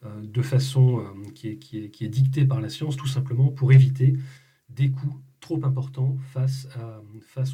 euh, 0.03 0.21
de 0.21 0.41
façon 0.41 0.99
euh, 0.99 1.31
qui 1.33 1.49
est, 1.49 1.55
qui, 1.57 1.89
qui 1.89 2.05
est 2.05 2.09
dictée 2.09 2.45
par 2.45 2.59
la 2.59 2.69
science, 2.69 2.97
tout 2.97 3.07
simplement 3.07 3.47
pour 3.47 3.71
éviter 3.71 4.15
des 4.69 4.89
coûts 4.89 5.15
trop 5.45 5.63
important 5.63 6.15
face, 6.33 6.67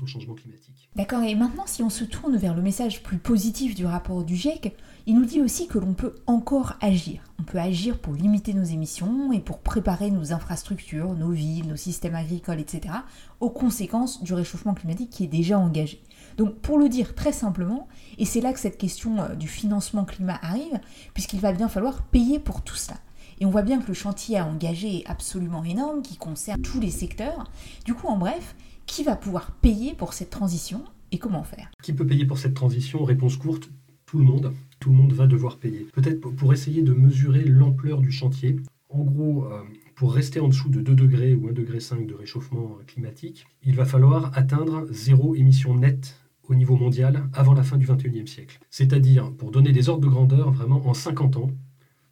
au 0.01 0.05
changement 0.05 0.33
climatique. 0.33 0.89
D'accord, 0.95 1.23
et 1.23 1.35
maintenant 1.35 1.65
si 1.65 1.83
on 1.83 1.89
se 1.89 2.05
tourne 2.05 2.37
vers 2.37 2.55
le 2.55 2.61
message 2.61 3.03
plus 3.03 3.17
positif 3.17 3.75
du 3.75 3.85
rapport 3.85 4.23
du 4.23 4.37
GIEC, 4.37 4.73
il 5.07 5.15
nous 5.15 5.25
dit 5.25 5.41
aussi 5.41 5.67
que 5.67 5.77
l'on 5.77 5.93
peut 5.93 6.15
encore 6.25 6.75
agir. 6.79 7.21
On 7.37 7.43
peut 7.43 7.57
agir 7.57 7.99
pour 7.99 8.13
limiter 8.13 8.53
nos 8.53 8.63
émissions 8.63 9.33
et 9.33 9.41
pour 9.41 9.59
préparer 9.59 10.09
nos 10.09 10.31
infrastructures, 10.31 11.13
nos 11.15 11.31
villes, 11.31 11.67
nos 11.67 11.75
systèmes 11.75 12.15
agricoles, 12.15 12.61
etc., 12.61 12.93
aux 13.41 13.49
conséquences 13.49 14.23
du 14.23 14.33
réchauffement 14.33 14.73
climatique 14.73 15.09
qui 15.09 15.25
est 15.25 15.27
déjà 15.27 15.59
engagé. 15.59 16.01
Donc 16.37 16.59
pour 16.59 16.77
le 16.77 16.87
dire 16.87 17.13
très 17.13 17.33
simplement, 17.33 17.89
et 18.17 18.23
c'est 18.23 18.39
là 18.39 18.53
que 18.53 18.59
cette 18.59 18.77
question 18.77 19.19
euh, 19.19 19.35
du 19.35 19.49
financement 19.49 20.05
climat 20.05 20.39
arrive, 20.41 20.79
puisqu'il 21.13 21.41
va 21.41 21.51
bien 21.51 21.67
falloir 21.67 22.03
payer 22.03 22.39
pour 22.39 22.61
tout 22.61 22.75
cela. 22.75 22.97
Et 23.41 23.45
on 23.45 23.49
voit 23.49 23.63
bien 23.63 23.81
que 23.81 23.87
le 23.87 23.95
chantier 23.95 24.37
à 24.37 24.45
engager 24.45 24.99
est 24.99 25.07
absolument 25.07 25.63
énorme, 25.63 26.03
qui 26.03 26.15
concerne 26.15 26.61
tous 26.61 26.79
les 26.79 26.91
secteurs. 26.91 27.49
Du 27.85 27.95
coup, 27.95 28.05
en 28.05 28.15
bref, 28.15 28.55
qui 28.85 29.03
va 29.03 29.15
pouvoir 29.15 29.49
payer 29.53 29.95
pour 29.95 30.13
cette 30.13 30.29
transition 30.29 30.83
et 31.11 31.17
comment 31.17 31.41
faire? 31.41 31.71
Qui 31.81 31.91
peut 31.91 32.05
payer 32.05 32.27
pour 32.27 32.37
cette 32.37 32.53
transition? 32.53 33.03
Réponse 33.03 33.37
courte, 33.37 33.71
tout 34.05 34.19
le 34.19 34.25
monde. 34.25 34.53
Tout 34.79 34.91
le 34.91 34.95
monde 34.95 35.13
va 35.13 35.25
devoir 35.25 35.57
payer. 35.57 35.87
Peut-être 35.91 36.19
pour 36.19 36.53
essayer 36.53 36.83
de 36.83 36.93
mesurer 36.93 37.43
l'ampleur 37.43 38.01
du 38.01 38.11
chantier. 38.11 38.57
En 38.89 39.03
gros, 39.03 39.45
euh, 39.45 39.63
pour 39.95 40.13
rester 40.13 40.39
en 40.39 40.47
dessous 40.47 40.69
de 40.69 40.79
2 40.79 40.93
degrés 40.93 41.33
ou 41.33 41.49
1,5 41.49 41.53
degré 41.53 42.05
de 42.05 42.13
réchauffement 42.13 42.77
climatique, 42.85 43.47
il 43.63 43.75
va 43.75 43.85
falloir 43.85 44.37
atteindre 44.37 44.85
zéro 44.91 45.33
émission 45.33 45.75
nette 45.75 46.15
au 46.47 46.53
niveau 46.53 46.75
mondial 46.75 47.23
avant 47.33 47.55
la 47.55 47.63
fin 47.63 47.77
du 47.77 47.87
21e 47.87 48.27
siècle. 48.27 48.59
C'est-à-dire, 48.69 49.31
pour 49.31 49.49
donner 49.49 49.71
des 49.71 49.89
ordres 49.89 50.03
de 50.03 50.09
grandeur, 50.09 50.51
vraiment 50.51 50.85
en 50.87 50.93
50 50.93 51.37
ans, 51.37 51.49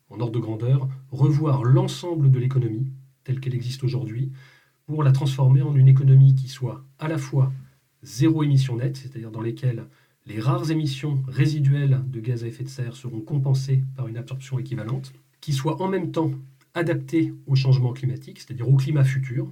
en 0.09 0.19
ordre 0.19 0.33
de 0.33 0.39
grandeur, 0.39 0.87
revoir 1.11 1.63
l'ensemble 1.63 2.31
de 2.31 2.39
l'économie 2.39 2.87
telle 3.23 3.39
qu'elle 3.39 3.55
existe 3.55 3.83
aujourd'hui 3.83 4.31
pour 4.85 5.03
la 5.03 5.11
transformer 5.11 5.61
en 5.61 5.75
une 5.75 5.87
économie 5.87 6.35
qui 6.35 6.47
soit 6.47 6.83
à 6.97 7.07
la 7.07 7.17
fois 7.17 7.51
zéro 8.01 8.43
émission 8.43 8.77
nette, 8.77 8.97
c'est-à-dire 8.97 9.31
dans 9.31 9.41
lesquelles 9.41 9.85
les 10.25 10.39
rares 10.39 10.71
émissions 10.71 11.23
résiduelles 11.27 12.01
de 12.07 12.19
gaz 12.19 12.43
à 12.43 12.47
effet 12.47 12.63
de 12.63 12.69
serre 12.69 12.95
seront 12.95 13.21
compensées 13.21 13.83
par 13.95 14.07
une 14.07 14.17
absorption 14.17 14.59
équivalente, 14.59 15.13
qui 15.41 15.53
soit 15.53 15.81
en 15.81 15.87
même 15.87 16.11
temps 16.11 16.31
adaptée 16.73 17.33
au 17.47 17.55
changement 17.55 17.93
climatique, 17.93 18.39
c'est-à-dire 18.39 18.69
au 18.69 18.75
climat 18.75 19.03
futur, 19.03 19.51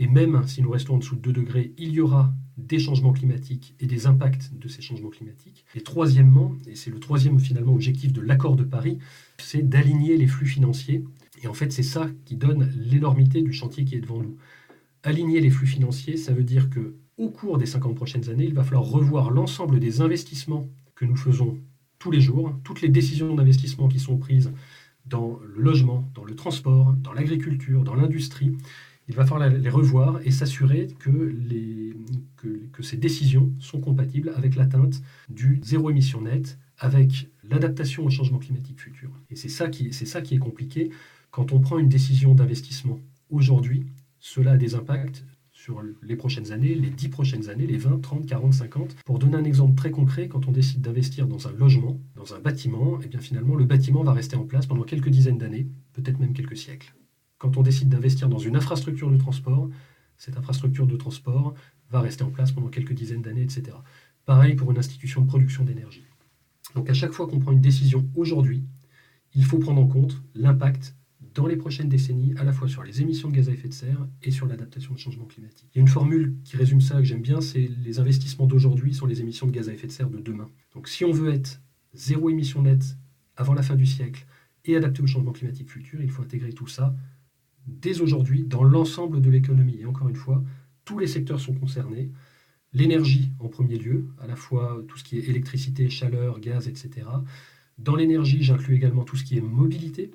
et 0.00 0.08
même 0.08 0.42
si 0.48 0.62
nous 0.62 0.70
restons 0.70 0.94
en 0.94 0.98
dessous 0.98 1.14
de 1.14 1.20
2 1.20 1.32
degrés, 1.32 1.74
il 1.76 1.90
y 1.90 2.00
aura 2.00 2.32
des 2.56 2.78
changements 2.78 3.12
climatiques 3.12 3.74
et 3.80 3.86
des 3.86 4.06
impacts 4.06 4.50
de 4.54 4.66
ces 4.66 4.80
changements 4.80 5.10
climatiques. 5.10 5.66
Et 5.74 5.82
troisièmement, 5.82 6.56
et 6.66 6.74
c'est 6.74 6.90
le 6.90 6.98
troisième 6.98 7.38
finalement 7.38 7.74
objectif 7.74 8.10
de 8.12 8.22
l'accord 8.22 8.56
de 8.56 8.64
Paris, 8.64 8.98
c'est 9.38 9.62
d'aligner 9.62 10.16
les 10.16 10.26
flux 10.26 10.46
financiers. 10.46 11.04
Et 11.42 11.48
en 11.48 11.52
fait, 11.52 11.70
c'est 11.70 11.82
ça 11.82 12.08
qui 12.24 12.36
donne 12.36 12.72
l'énormité 12.74 13.42
du 13.42 13.52
chantier 13.52 13.84
qui 13.84 13.94
est 13.94 14.00
devant 14.00 14.22
nous. 14.22 14.36
Aligner 15.02 15.38
les 15.40 15.50
flux 15.50 15.66
financiers, 15.66 16.16
ça 16.16 16.32
veut 16.32 16.44
dire 16.44 16.70
que 16.70 16.94
au 17.18 17.28
cours 17.28 17.58
des 17.58 17.66
50 17.66 17.94
prochaines 17.94 18.30
années, 18.30 18.46
il 18.46 18.54
va 18.54 18.64
falloir 18.64 18.84
revoir 18.84 19.30
l'ensemble 19.30 19.80
des 19.80 20.00
investissements 20.00 20.66
que 20.94 21.04
nous 21.04 21.16
faisons 21.16 21.58
tous 21.98 22.10
les 22.10 22.22
jours, 22.22 22.54
toutes 22.64 22.80
les 22.80 22.88
décisions 22.88 23.34
d'investissement 23.34 23.88
qui 23.88 24.00
sont 24.00 24.16
prises 24.16 24.50
dans 25.04 25.38
le 25.42 25.62
logement, 25.62 26.10
dans 26.14 26.24
le 26.24 26.34
transport, 26.34 26.94
dans 26.94 27.12
l'agriculture, 27.12 27.84
dans 27.84 27.94
l'industrie, 27.94 28.56
il 29.10 29.16
va 29.16 29.26
falloir 29.26 29.48
les 29.50 29.70
revoir 29.70 30.20
et 30.24 30.30
s'assurer 30.30 30.86
que, 31.00 31.34
ces 32.80 32.96
décisions 32.96 33.52
sont 33.58 33.80
compatibles 33.80 34.32
avec 34.36 34.54
l'atteinte 34.54 35.02
du 35.28 35.60
zéro 35.64 35.90
émission 35.90 36.22
nette, 36.22 36.58
avec 36.78 37.28
l'adaptation 37.42 38.04
au 38.04 38.10
changement 38.10 38.38
climatique 38.38 38.80
futur. 38.80 39.10
Et 39.28 39.36
c'est 39.36 39.48
ça, 39.48 39.68
qui, 39.68 39.92
c'est 39.92 40.06
ça 40.06 40.22
qui 40.22 40.36
est 40.36 40.38
compliqué. 40.38 40.90
Quand 41.32 41.52
on 41.52 41.58
prend 41.58 41.78
une 41.78 41.88
décision 41.88 42.34
d'investissement 42.34 43.00
aujourd'hui, 43.30 43.84
cela 44.20 44.52
a 44.52 44.56
des 44.56 44.76
impacts 44.76 45.24
sur 45.52 45.82
les 46.02 46.16
prochaines 46.16 46.52
années, 46.52 46.74
les 46.74 46.88
10 46.88 47.08
prochaines 47.08 47.48
années, 47.50 47.66
les 47.66 47.78
20, 47.78 48.00
30, 48.00 48.26
40, 48.26 48.54
50. 48.54 48.96
Pour 49.04 49.18
donner 49.18 49.36
un 49.36 49.44
exemple 49.44 49.74
très 49.74 49.90
concret, 49.90 50.28
quand 50.28 50.46
on 50.46 50.52
décide 50.52 50.82
d'investir 50.82 51.26
dans 51.26 51.48
un 51.48 51.52
logement, 51.52 52.00
dans 52.14 52.32
un 52.34 52.38
bâtiment, 52.38 53.00
et 53.00 53.04
eh 53.06 53.08
bien 53.08 53.20
finalement 53.20 53.56
le 53.56 53.64
bâtiment 53.64 54.04
va 54.04 54.12
rester 54.12 54.36
en 54.36 54.44
place 54.44 54.66
pendant 54.66 54.84
quelques 54.84 55.10
dizaines 55.10 55.38
d'années, 55.38 55.66
peut-être 55.92 56.20
même 56.20 56.32
quelques 56.32 56.56
siècles 56.56 56.94
quand 57.40 57.56
on 57.56 57.62
décide 57.62 57.88
d'investir 57.88 58.28
dans 58.28 58.38
une 58.38 58.54
infrastructure 58.54 59.10
de 59.10 59.16
transport, 59.16 59.68
cette 60.18 60.36
infrastructure 60.36 60.86
de 60.86 60.96
transport 60.96 61.54
va 61.90 62.00
rester 62.00 62.22
en 62.22 62.30
place 62.30 62.52
pendant 62.52 62.68
quelques 62.68 62.92
dizaines 62.92 63.22
d'années, 63.22 63.42
etc. 63.42 63.76
Pareil 64.26 64.54
pour 64.54 64.70
une 64.70 64.78
institution 64.78 65.22
de 65.22 65.26
production 65.26 65.64
d'énergie. 65.64 66.04
Donc 66.74 66.88
à 66.90 66.94
chaque 66.94 67.12
fois 67.12 67.26
qu'on 67.26 67.40
prend 67.40 67.52
une 67.52 67.62
décision 67.62 68.06
aujourd'hui, 68.14 68.62
il 69.34 69.44
faut 69.44 69.58
prendre 69.58 69.80
en 69.80 69.86
compte 69.86 70.22
l'impact 70.34 70.94
dans 71.34 71.46
les 71.46 71.56
prochaines 71.56 71.88
décennies, 71.88 72.34
à 72.36 72.44
la 72.44 72.52
fois 72.52 72.68
sur 72.68 72.82
les 72.82 73.00
émissions 73.00 73.30
de 73.30 73.36
gaz 73.36 73.48
à 73.48 73.52
effet 73.52 73.68
de 73.68 73.72
serre 73.72 74.06
et 74.22 74.30
sur 74.30 74.46
l'adaptation 74.46 74.92
au 74.92 74.98
changement 74.98 75.24
climatique. 75.24 75.68
Il 75.72 75.78
y 75.78 75.80
a 75.80 75.82
une 75.82 75.88
formule 75.88 76.34
qui 76.44 76.58
résume 76.58 76.82
ça 76.82 76.96
que 76.96 77.04
j'aime 77.04 77.22
bien, 77.22 77.40
c'est 77.40 77.70
les 77.82 77.98
investissements 78.00 78.46
d'aujourd'hui 78.46 78.92
sont 78.92 79.06
les 79.06 79.20
émissions 79.20 79.46
de 79.46 79.52
gaz 79.52 79.70
à 79.70 79.72
effet 79.72 79.86
de 79.86 79.92
serre 79.92 80.10
de 80.10 80.18
demain. 80.18 80.50
Donc 80.74 80.88
si 80.88 81.06
on 81.06 81.12
veut 81.12 81.32
être 81.32 81.62
zéro 81.94 82.28
émission 82.28 82.60
nette 82.60 82.96
avant 83.36 83.54
la 83.54 83.62
fin 83.62 83.76
du 83.76 83.86
siècle 83.86 84.26
et 84.66 84.76
adapté 84.76 85.02
au 85.02 85.06
changement 85.06 85.32
climatique 85.32 85.70
futur, 85.70 86.02
il 86.02 86.10
faut 86.10 86.22
intégrer 86.22 86.52
tout 86.52 86.66
ça 86.66 86.94
dès 87.66 88.00
aujourd'hui 88.00 88.44
dans 88.44 88.64
l'ensemble 88.64 89.20
de 89.20 89.30
l'économie. 89.30 89.78
Et 89.80 89.86
encore 89.86 90.08
une 90.08 90.16
fois, 90.16 90.42
tous 90.84 90.98
les 90.98 91.06
secteurs 91.06 91.40
sont 91.40 91.54
concernés. 91.54 92.10
L'énergie 92.72 93.30
en 93.40 93.48
premier 93.48 93.78
lieu, 93.78 94.08
à 94.20 94.26
la 94.26 94.36
fois 94.36 94.82
tout 94.88 94.96
ce 94.96 95.04
qui 95.04 95.18
est 95.18 95.28
électricité, 95.28 95.90
chaleur, 95.90 96.40
gaz, 96.40 96.68
etc. 96.68 97.06
Dans 97.78 97.96
l'énergie, 97.96 98.42
j'inclus 98.42 98.76
également 98.76 99.04
tout 99.04 99.16
ce 99.16 99.24
qui 99.24 99.36
est 99.36 99.40
mobilité, 99.40 100.10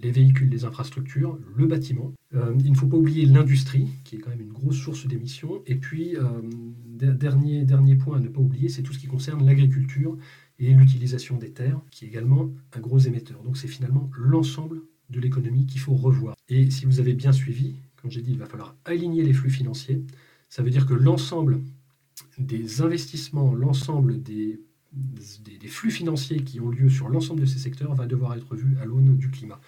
les 0.00 0.10
véhicules, 0.10 0.48
les 0.48 0.64
infrastructures, 0.64 1.38
le 1.56 1.66
bâtiment. 1.66 2.12
Euh, 2.34 2.54
il 2.64 2.72
ne 2.72 2.76
faut 2.76 2.86
pas 2.86 2.96
oublier 2.96 3.26
l'industrie, 3.26 3.88
qui 4.04 4.16
est 4.16 4.18
quand 4.18 4.30
même 4.30 4.40
une 4.40 4.52
grosse 4.52 4.76
source 4.76 5.06
d'émissions. 5.06 5.62
Et 5.66 5.76
puis, 5.76 6.16
euh, 6.16 6.40
dernier, 6.86 7.64
dernier 7.64 7.96
point 7.96 8.16
à 8.16 8.20
ne 8.20 8.28
pas 8.28 8.40
oublier, 8.40 8.68
c'est 8.68 8.82
tout 8.82 8.92
ce 8.92 8.98
qui 8.98 9.06
concerne 9.06 9.44
l'agriculture 9.44 10.16
et 10.58 10.72
l'utilisation 10.72 11.36
des 11.36 11.50
terres, 11.50 11.80
qui 11.90 12.04
est 12.04 12.08
également 12.08 12.50
un 12.74 12.80
gros 12.80 12.98
émetteur. 12.98 13.42
Donc 13.42 13.56
c'est 13.56 13.68
finalement 13.68 14.10
l'ensemble 14.16 14.82
de 15.12 15.20
l'économie 15.20 15.66
qu'il 15.66 15.80
faut 15.80 15.94
revoir. 15.94 16.34
Et 16.48 16.70
si 16.70 16.86
vous 16.86 16.98
avez 16.98 17.14
bien 17.14 17.32
suivi, 17.32 17.76
quand 18.00 18.10
j'ai 18.10 18.22
dit 18.22 18.32
il 18.32 18.38
va 18.38 18.46
falloir 18.46 18.74
aligner 18.84 19.22
les 19.22 19.32
flux 19.32 19.50
financiers, 19.50 20.02
ça 20.48 20.62
veut 20.62 20.70
dire 20.70 20.86
que 20.86 20.94
l'ensemble 20.94 21.60
des 22.38 22.82
investissements, 22.82 23.54
l'ensemble 23.54 24.22
des, 24.22 24.58
flux 25.68 25.90
financiers 25.90 26.42
qui 26.42 26.60
ont 26.60 26.68
lieu 26.68 26.90
sur 26.90 27.08
l'ensemble 27.08 27.40
de 27.40 27.46
ces 27.46 27.58
secteurs 27.58 27.94
va 27.94 28.06
devoir 28.06 28.34
être 28.34 28.56
vu 28.56 28.76
à 28.80 28.84
l'aune 28.84 29.16
du 29.16 29.30
climat. 29.30 29.60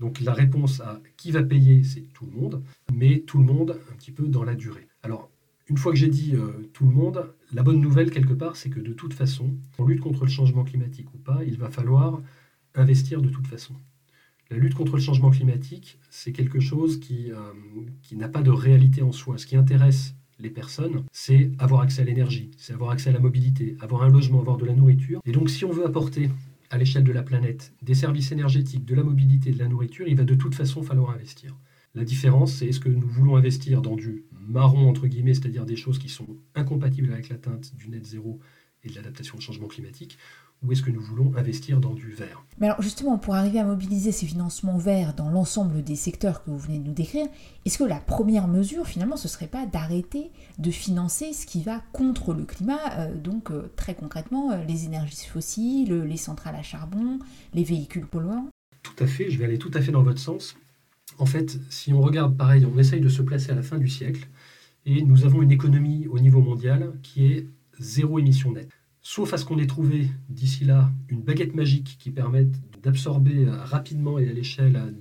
Donc 0.00 0.20
la 0.20 0.32
réponse 0.32 0.80
à 0.80 1.00
qui 1.16 1.30
va 1.30 1.42
payer, 1.42 1.82
c'est 1.84 2.02
tout 2.12 2.26
le 2.26 2.32
monde, 2.32 2.62
mais 2.92 3.20
tout 3.20 3.38
le 3.38 3.44
monde 3.44 3.78
un 3.90 3.94
petit 3.94 4.12
peu 4.12 4.26
dans 4.26 4.44
la 4.44 4.54
durée. 4.54 4.86
Alors, 5.02 5.30
une 5.68 5.76
fois 5.76 5.92
que 5.92 5.98
j'ai 5.98 6.08
dit 6.08 6.34
euh, 6.34 6.68
tout 6.72 6.84
le 6.84 6.94
monde, 6.94 7.32
la 7.52 7.62
bonne 7.62 7.80
nouvelle 7.80 8.10
quelque 8.10 8.32
part, 8.32 8.56
c'est 8.56 8.70
que 8.70 8.80
de 8.80 8.92
toute 8.92 9.14
façon, 9.14 9.54
en 9.78 9.86
lutte 9.86 10.00
contre 10.00 10.24
le 10.24 10.30
changement 10.30 10.64
climatique 10.64 11.12
ou 11.14 11.18
pas, 11.18 11.44
il 11.44 11.58
va 11.58 11.70
falloir 11.70 12.20
investir 12.74 13.20
de 13.20 13.28
toute 13.28 13.46
façon. 13.46 13.74
La 14.50 14.56
lutte 14.56 14.74
contre 14.74 14.96
le 14.96 15.02
changement 15.02 15.30
climatique, 15.30 15.98
c'est 16.08 16.32
quelque 16.32 16.58
chose 16.58 16.98
qui, 17.00 17.30
euh, 17.30 17.36
qui 18.02 18.16
n'a 18.16 18.28
pas 18.28 18.42
de 18.42 18.50
réalité 18.50 19.02
en 19.02 19.12
soi. 19.12 19.36
Ce 19.36 19.46
qui 19.46 19.56
intéresse 19.56 20.14
les 20.38 20.48
personnes, 20.48 21.04
c'est 21.12 21.50
avoir 21.58 21.82
accès 21.82 22.02
à 22.02 22.04
l'énergie, 22.04 22.50
c'est 22.56 22.72
avoir 22.72 22.90
accès 22.90 23.10
à 23.10 23.12
la 23.12 23.18
mobilité, 23.18 23.76
avoir 23.80 24.02
un 24.02 24.08
logement, 24.08 24.40
avoir 24.40 24.56
de 24.56 24.64
la 24.64 24.72
nourriture. 24.72 25.20
Et 25.26 25.32
donc 25.32 25.50
si 25.50 25.64
on 25.64 25.70
veut 25.70 25.84
apporter 25.84 26.30
à 26.70 26.78
l'échelle 26.78 27.04
de 27.04 27.12
la 27.12 27.22
planète 27.22 27.72
des 27.82 27.94
services 27.94 28.32
énergétiques, 28.32 28.84
de 28.84 28.94
la 28.94 29.02
mobilité, 29.02 29.50
de 29.50 29.58
la 29.58 29.68
nourriture, 29.68 30.06
il 30.08 30.16
va 30.16 30.24
de 30.24 30.34
toute 30.34 30.54
façon 30.54 30.82
falloir 30.82 31.10
investir. 31.10 31.56
La 31.94 32.04
différence, 32.04 32.52
c'est 32.52 32.66
est-ce 32.66 32.80
que 32.80 32.88
nous 32.88 33.08
voulons 33.08 33.36
investir 33.36 33.82
dans 33.82 33.96
du 33.96 34.24
marron, 34.32 34.88
entre 34.88 35.06
guillemets, 35.06 35.34
c'est-à-dire 35.34 35.66
des 35.66 35.76
choses 35.76 35.98
qui 35.98 36.08
sont 36.08 36.36
incompatibles 36.54 37.12
avec 37.12 37.28
l'atteinte 37.28 37.74
du 37.76 37.88
net 37.88 38.04
zéro 38.04 38.38
et 38.84 38.88
de 38.88 38.94
l'adaptation 38.94 39.36
au 39.38 39.40
changement 39.40 39.66
climatique, 39.66 40.18
ou 40.62 40.72
est-ce 40.72 40.82
que 40.82 40.90
nous 40.90 41.00
voulons 41.00 41.32
investir 41.36 41.78
dans 41.78 41.94
du 41.94 42.10
vert 42.10 42.42
Mais 42.58 42.66
alors 42.66 42.82
justement, 42.82 43.18
pour 43.18 43.34
arriver 43.34 43.60
à 43.60 43.64
mobiliser 43.64 44.10
ces 44.10 44.26
financements 44.26 44.78
verts 44.78 45.14
dans 45.14 45.30
l'ensemble 45.30 45.82
des 45.82 45.96
secteurs 45.96 46.42
que 46.42 46.50
vous 46.50 46.58
venez 46.58 46.78
de 46.78 46.84
nous 46.84 46.94
décrire, 46.94 47.26
est-ce 47.64 47.78
que 47.78 47.84
la 47.84 48.00
première 48.00 48.48
mesure 48.48 48.86
finalement 48.86 49.16
ce 49.16 49.28
serait 49.28 49.46
pas 49.46 49.66
d'arrêter 49.66 50.30
de 50.58 50.70
financer 50.70 51.32
ce 51.32 51.46
qui 51.46 51.62
va 51.62 51.82
contre 51.92 52.34
le 52.34 52.44
climat, 52.44 52.80
euh, 52.98 53.14
donc 53.16 53.50
euh, 53.50 53.70
très 53.76 53.94
concrètement 53.94 54.50
euh, 54.50 54.64
les 54.64 54.84
énergies 54.84 55.26
fossiles, 55.26 56.02
les 56.02 56.16
centrales 56.16 56.56
à 56.56 56.62
charbon, 56.62 57.18
les 57.54 57.64
véhicules 57.64 58.06
polluants? 58.06 58.48
Tout 58.82 59.04
à 59.04 59.06
fait, 59.06 59.30
je 59.30 59.38
vais 59.38 59.44
aller 59.44 59.58
tout 59.58 59.70
à 59.74 59.80
fait 59.80 59.92
dans 59.92 60.02
votre 60.02 60.20
sens. 60.20 60.56
En 61.18 61.26
fait, 61.26 61.58
si 61.70 61.92
on 61.92 62.00
regarde 62.00 62.36
pareil, 62.36 62.66
on 62.66 62.78
essaye 62.78 63.00
de 63.00 63.08
se 63.08 63.22
placer 63.22 63.50
à 63.50 63.54
la 63.54 63.62
fin 63.62 63.78
du 63.78 63.88
siècle, 63.88 64.28
et 64.86 65.02
nous 65.02 65.24
avons 65.24 65.42
une 65.42 65.52
économie 65.52 66.06
au 66.08 66.18
niveau 66.18 66.40
mondial 66.40 66.92
qui 67.02 67.26
est 67.26 67.46
zéro 67.78 68.18
émission 68.18 68.52
nette 68.52 68.77
sauf 69.08 69.32
à 69.32 69.38
ce 69.38 69.46
qu'on 69.46 69.58
ait 69.58 69.66
trouvé 69.66 70.10
d'ici 70.28 70.66
là 70.66 70.92
une 71.08 71.22
baguette 71.22 71.54
magique 71.54 71.96
qui 71.98 72.10
permette 72.10 72.52
d'absorber 72.82 73.46
rapidement 73.48 74.18
et 74.18 74.28
à 74.28 74.32
l'échelle 74.34 74.94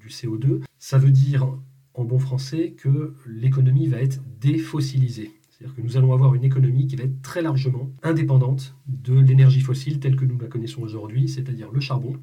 du 0.00 0.08
CO2, 0.08 0.62
ça 0.80 0.98
veut 0.98 1.12
dire 1.12 1.46
en 1.94 2.04
bon 2.04 2.18
français 2.18 2.74
que 2.76 3.14
l'économie 3.24 3.86
va 3.86 4.02
être 4.02 4.20
défossilisée. 4.40 5.30
C'est-à-dire 5.48 5.76
que 5.76 5.80
nous 5.80 5.96
allons 5.96 6.12
avoir 6.12 6.34
une 6.34 6.42
économie 6.42 6.88
qui 6.88 6.96
va 6.96 7.04
être 7.04 7.22
très 7.22 7.40
largement 7.40 7.88
indépendante 8.02 8.74
de 8.88 9.14
l'énergie 9.14 9.60
fossile 9.60 10.00
telle 10.00 10.16
que 10.16 10.24
nous 10.24 10.40
la 10.40 10.48
connaissons 10.48 10.82
aujourd'hui, 10.82 11.28
c'est-à-dire 11.28 11.70
le 11.70 11.78
charbon, 11.78 12.16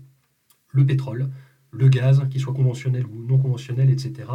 le 0.73 0.85
pétrole, 0.85 1.29
le 1.71 1.87
gaz, 1.87 2.21
qu'il 2.31 2.41
soit 2.41 2.53
conventionnel 2.53 3.05
ou 3.05 3.23
non 3.25 3.37
conventionnel, 3.37 3.89
etc. 3.89 4.27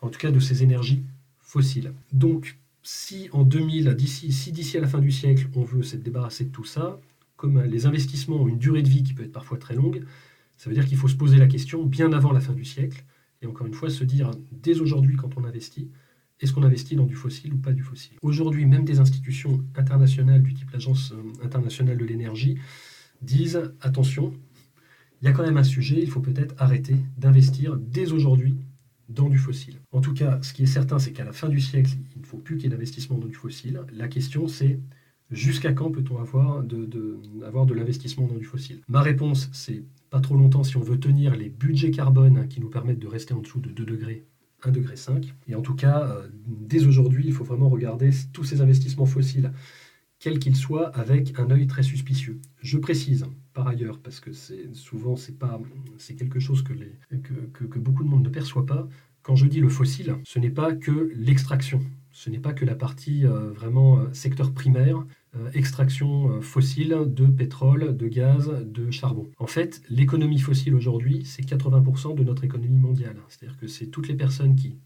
En 0.00 0.08
tout 0.08 0.18
cas, 0.18 0.32
de 0.32 0.40
ces 0.40 0.64
énergies 0.64 1.04
fossiles. 1.38 1.92
Donc, 2.12 2.58
si 2.84 3.28
en 3.32 3.42
2000, 3.42 3.94
d'ici, 3.94 4.30
si 4.30 4.52
d'ici 4.52 4.76
à 4.76 4.80
la 4.80 4.86
fin 4.86 5.00
du 5.00 5.10
siècle, 5.10 5.48
on 5.56 5.64
veut 5.64 5.82
se 5.82 5.96
débarrasser 5.96 6.44
de 6.44 6.50
tout 6.50 6.64
ça, 6.64 7.00
comme 7.36 7.62
les 7.62 7.86
investissements 7.86 8.36
ont 8.36 8.46
une 8.46 8.58
durée 8.58 8.82
de 8.82 8.88
vie 8.88 9.02
qui 9.02 9.14
peut 9.14 9.24
être 9.24 9.32
parfois 9.32 9.58
très 9.58 9.74
longue, 9.74 10.04
ça 10.56 10.70
veut 10.70 10.74
dire 10.74 10.86
qu'il 10.86 10.98
faut 10.98 11.08
se 11.08 11.16
poser 11.16 11.38
la 11.38 11.46
question 11.46 11.84
bien 11.84 12.12
avant 12.12 12.30
la 12.30 12.40
fin 12.40 12.52
du 12.52 12.64
siècle, 12.64 13.04
et 13.42 13.46
encore 13.46 13.66
une 13.66 13.74
fois 13.74 13.90
se 13.90 14.04
dire 14.04 14.30
dès 14.52 14.80
aujourd'hui 14.80 15.16
quand 15.16 15.36
on 15.36 15.44
investit, 15.44 15.90
est-ce 16.40 16.52
qu'on 16.52 16.62
investit 16.62 16.94
dans 16.94 17.06
du 17.06 17.14
fossile 17.14 17.54
ou 17.54 17.58
pas 17.58 17.72
du 17.72 17.82
fossile? 17.82 18.16
Aujourd'hui, 18.20 18.66
même 18.66 18.84
des 18.84 19.00
institutions 19.00 19.64
internationales 19.76 20.42
du 20.42 20.52
type 20.52 20.70
l'Agence 20.70 21.12
euh, 21.12 21.44
internationale 21.44 21.96
de 21.96 22.04
l'énergie 22.04 22.58
disent 23.22 23.72
attention, 23.80 24.34
il 25.22 25.24
y 25.26 25.28
a 25.28 25.32
quand 25.32 25.42
même 25.42 25.56
un 25.56 25.64
sujet, 25.64 26.00
il 26.02 26.10
faut 26.10 26.20
peut-être 26.20 26.54
arrêter 26.58 26.96
d'investir 27.16 27.76
dès 27.76 28.12
aujourd'hui 28.12 28.56
dans 29.08 29.28
du 29.28 29.38
fossile. 29.38 29.80
En 29.92 30.00
tout 30.00 30.14
cas, 30.14 30.38
ce 30.42 30.52
qui 30.52 30.62
est 30.62 30.66
certain, 30.66 30.98
c'est 30.98 31.12
qu'à 31.12 31.24
la 31.24 31.32
fin 31.32 31.48
du 31.48 31.60
siècle, 31.60 31.90
il 32.14 32.22
ne 32.22 32.26
faut 32.26 32.38
plus 32.38 32.56
qu'il 32.56 32.64
y 32.64 32.66
ait 32.66 32.70
d'investissement 32.70 33.18
dans 33.18 33.26
du 33.26 33.34
fossile. 33.34 33.80
La 33.92 34.08
question, 34.08 34.48
c'est 34.48 34.80
jusqu'à 35.30 35.72
quand 35.72 35.90
peut-on 35.90 36.18
avoir 36.18 36.62
de, 36.62 37.74
l'investissement 37.74 38.26
dans 38.26 38.36
du 38.36 38.44
fossile? 38.44 38.80
Ma 38.88 39.02
réponse, 39.02 39.50
c'est 39.52 39.82
pas 40.10 40.20
trop 40.20 40.36
longtemps 40.36 40.64
si 40.64 40.76
on 40.76 40.82
veut 40.82 40.98
tenir 40.98 41.34
les 41.34 41.48
budgets 41.48 41.90
carbone 41.90 42.48
qui 42.48 42.60
nous 42.60 42.70
permettent 42.70 42.98
de 42.98 43.08
rester 43.08 43.34
en 43.34 43.40
dessous 43.40 43.60
de 43.60 43.70
2 43.70 43.84
degrés 43.84 44.24
1 44.62 44.70
degré 44.70 44.96
5. 44.96 45.34
Et 45.46 45.54
en 45.54 45.60
tout 45.60 45.74
cas, 45.74 46.06
euh, 46.08 46.28
dès 46.46 46.86
aujourd'hui, 46.86 47.24
il 47.26 47.32
faut 47.32 47.44
vraiment 47.44 47.68
regarder 47.68 48.10
tous 48.32 48.44
ces 48.44 48.60
investissements 48.60 49.06
fossiles, 49.06 49.52
quels 50.18 50.38
qu'ils 50.38 50.56
soient, 50.56 50.88
avec 50.96 51.38
un 51.38 51.50
œil 51.50 51.66
très 51.66 51.82
suspicieux. 51.82 52.40
Je 52.62 52.78
précise, 52.78 53.26
par 53.54 53.68
ailleurs, 53.68 53.98
parce 53.98 54.20
que 54.20 54.32
souvent 54.72 55.16
c'est 55.16 55.38
pas 55.38 55.60
quelque 56.18 56.40
chose 56.40 56.62
que, 56.62 57.78
beaucoup 57.78 58.04
de 58.04 58.08
monde 58.08 58.24
ne 58.24 58.28
perçoit 58.28 58.66
pas. 58.66 58.88
Quand 59.22 59.36
je 59.36 59.46
dis 59.46 59.60
le 59.60 59.70
fossile, 59.70 60.16
ce 60.24 60.38
n'est 60.38 60.50
pas 60.50 60.74
que 60.74 61.12
l'extraction, 61.14 61.80
ce 62.12 62.28
n'est 62.28 62.38
pas 62.38 62.52
que 62.52 62.66
la 62.66 62.74
partie 62.74 63.24
euh, 63.24 63.50
vraiment 63.52 63.98
euh, 63.98 64.12
secteur 64.12 64.52
primaire, 64.52 65.04
extraction 65.52 66.40
fossile 66.42 66.96
de 67.08 67.26
pétrole, 67.26 67.96
de 67.96 68.06
gaz, 68.06 68.52
de 68.64 68.92
charbon. 68.92 69.26
En 69.38 69.48
fait, 69.48 69.82
l'économie 69.90 70.38
fossile 70.38 70.76
aujourd'hui, 70.76 71.22
c'est 71.24 71.44
80% 71.44 72.14
de 72.14 72.22
notre 72.22 72.44
économie 72.44 72.78
mondiale. 72.78 73.16
C'est-à-dire 73.28 73.58
que 73.58 73.66
c'est 73.66 73.86
toutes 73.86 74.06
les 74.06 74.14
personnes 74.14 74.54
qui 74.54 74.76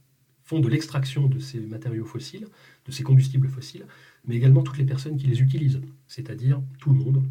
font 0.48 0.60
de 0.60 0.68
l'extraction 0.68 1.26
de 1.26 1.38
ces 1.38 1.60
matériaux 1.60 2.06
fossiles, 2.06 2.46
de 2.86 2.90
ces 2.90 3.02
combustibles 3.02 3.48
fossiles, 3.48 3.84
mais 4.26 4.36
également 4.36 4.62
toutes 4.62 4.78
les 4.78 4.86
personnes 4.86 5.18
qui 5.18 5.26
les 5.26 5.42
utilisent, 5.42 5.82
c'est-à-dire 6.06 6.62
tout 6.78 6.88
le 6.88 6.96
monde, 6.96 7.22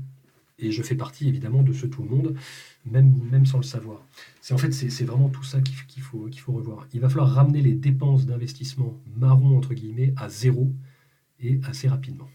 et 0.59 0.71
je 0.71 0.81
fais 0.81 0.95
partie 0.95 1.27
évidemment 1.27 1.63
de 1.63 1.73
ce 1.73 1.85
tout 1.85 2.03
le 2.03 2.09
monde, 2.09 2.35
même, 2.85 3.13
même 3.31 3.45
sans 3.45 3.57
le 3.57 3.63
savoir. 3.63 4.05
C'est 4.41 4.53
en 4.53 4.57
fait 4.57 4.71
c'est 4.71 5.05
vraiment 5.05 5.29
tout 5.29 5.43
ça 5.43 5.59
qu'il 5.61 6.01
faut, 6.01 6.27
faut 6.35 6.53
revoir. 6.53 6.87
Il 6.93 7.01
va 7.01 7.09
falloir 7.09 7.29
ramener 7.29 7.61
les 7.61 7.73
dépenses 7.73 8.25
d'investissement 8.25 8.93
marron 9.15 9.57
entre 9.57 9.73
guillemets 9.73 10.13
à 10.17 10.29
zéro 10.29 10.71
et 11.39 11.59
assez 11.67 11.87
rapidement. 11.87 12.27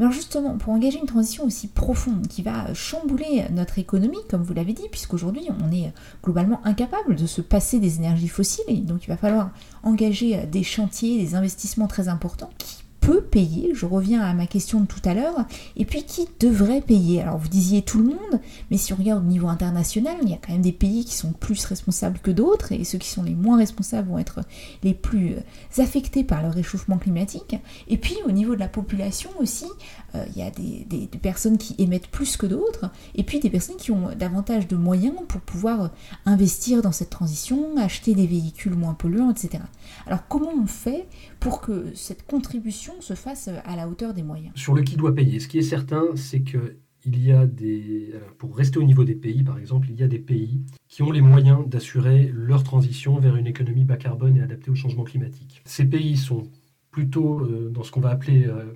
Alors 0.00 0.12
justement, 0.12 0.56
pour 0.56 0.72
engager 0.72 0.98
une 0.98 1.06
transition 1.06 1.44
aussi 1.44 1.68
profonde 1.68 2.26
qui 2.26 2.42
va 2.42 2.72
chambouler 2.72 3.44
notre 3.52 3.78
économie, 3.78 4.18
comme 4.28 4.42
vous 4.42 4.54
l'avez 4.54 4.72
dit, 4.72 4.88
puisqu'aujourd'hui 4.90 5.46
on 5.60 5.70
est 5.70 5.92
globalement 6.24 6.64
incapable 6.66 7.14
de 7.14 7.26
se 7.26 7.42
passer 7.42 7.78
des 7.78 7.98
énergies 7.98 8.28
fossiles, 8.28 8.64
et 8.68 8.78
donc 8.78 9.04
il 9.04 9.08
va 9.08 9.18
falloir 9.18 9.52
engager 9.82 10.46
des 10.46 10.62
chantiers, 10.62 11.18
des 11.18 11.34
investissements 11.34 11.88
très 11.88 12.08
importants 12.08 12.50
qui 12.56 12.81
peut 13.02 13.20
payer, 13.20 13.72
je 13.74 13.84
reviens 13.84 14.22
à 14.22 14.32
ma 14.32 14.46
question 14.46 14.80
de 14.80 14.86
tout 14.86 15.00
à 15.04 15.12
l'heure, 15.12 15.44
et 15.76 15.84
puis 15.84 16.04
qui 16.04 16.28
devrait 16.38 16.80
payer? 16.80 17.20
Alors 17.20 17.36
vous 17.36 17.48
disiez 17.48 17.82
tout 17.82 17.98
le 17.98 18.04
monde, 18.04 18.40
mais 18.70 18.76
si 18.76 18.92
on 18.92 18.96
regarde 18.96 19.24
au 19.24 19.28
niveau 19.28 19.48
international, 19.48 20.16
il 20.22 20.30
y 20.30 20.34
a 20.34 20.36
quand 20.36 20.52
même 20.52 20.62
des 20.62 20.72
pays 20.72 21.04
qui 21.04 21.14
sont 21.14 21.32
plus 21.32 21.64
responsables 21.64 22.20
que 22.20 22.30
d'autres, 22.30 22.70
et 22.70 22.84
ceux 22.84 22.98
qui 22.98 23.08
sont 23.08 23.24
les 23.24 23.34
moins 23.34 23.58
responsables 23.58 24.08
vont 24.08 24.18
être 24.18 24.40
les 24.84 24.94
plus 24.94 25.32
euh, 25.32 25.82
affectés 25.82 26.22
par 26.22 26.42
le 26.42 26.48
réchauffement 26.48 26.96
climatique. 26.96 27.56
Et 27.88 27.98
puis 27.98 28.16
au 28.24 28.30
niveau 28.30 28.54
de 28.54 28.60
la 28.60 28.68
population 28.68 29.30
aussi, 29.40 29.66
euh, 30.14 30.24
il 30.34 30.40
y 30.40 30.46
a 30.46 30.50
des, 30.50 30.86
des, 30.88 31.08
personnes 31.18 31.58
qui 31.58 31.74
émettent 31.78 32.08
plus 32.08 32.36
que 32.36 32.46
d'autres, 32.46 32.90
et 33.16 33.24
puis 33.24 33.40
des 33.40 33.50
personnes 33.50 33.76
qui 33.76 33.90
ont 33.90 34.10
davantage 34.16 34.68
de 34.68 34.76
moyens 34.76 35.16
pour 35.26 35.40
pouvoir 35.40 35.90
investir 36.24 36.82
dans 36.82 36.92
cette 36.92 37.10
transition, 37.10 37.76
acheter 37.78 38.14
des 38.14 38.28
véhicules 38.28 38.76
moins 38.76 38.94
polluants, 38.94 39.32
etc. 39.32 39.64
Alors 40.06 40.20
comment 40.28 40.52
on 40.56 40.68
fait 40.68 41.08
pour 41.40 41.60
que 41.60 41.92
cette 41.96 42.24
contribution 42.26 42.91
se 43.00 43.14
fasse 43.14 43.48
à 43.48 43.76
la 43.76 43.88
hauteur 43.88 44.14
des 44.14 44.22
moyens. 44.22 44.52
Sur 44.56 44.74
le 44.74 44.82
qui 44.82 44.96
doit 44.96 45.14
payer, 45.14 45.40
ce 45.40 45.48
qui 45.48 45.58
est 45.58 45.62
certain, 45.62 46.04
c'est 46.14 46.40
que 46.40 46.76
il 47.04 47.20
y 47.20 47.32
a 47.32 47.46
des, 47.46 48.14
pour 48.38 48.56
rester 48.56 48.78
au 48.78 48.84
niveau 48.84 49.04
des 49.04 49.16
pays, 49.16 49.42
par 49.42 49.58
exemple, 49.58 49.88
il 49.90 49.96
y 49.98 50.04
a 50.04 50.08
des 50.08 50.20
pays 50.20 50.60
qui 50.88 51.02
ont 51.02 51.10
les 51.10 51.20
moyens 51.20 51.68
d'assurer 51.68 52.30
leur 52.32 52.62
transition 52.62 53.18
vers 53.18 53.34
une 53.34 53.48
économie 53.48 53.84
bas 53.84 53.96
carbone 53.96 54.36
et 54.36 54.40
adaptée 54.40 54.70
au 54.70 54.76
changement 54.76 55.02
climatique. 55.02 55.62
Ces 55.64 55.84
pays 55.84 56.16
sont 56.16 56.44
plutôt 56.92 57.40
euh, 57.40 57.70
dans 57.70 57.82
ce 57.82 57.90
qu'on 57.90 58.00
va 58.00 58.10
appeler, 58.10 58.44
euh, 58.46 58.66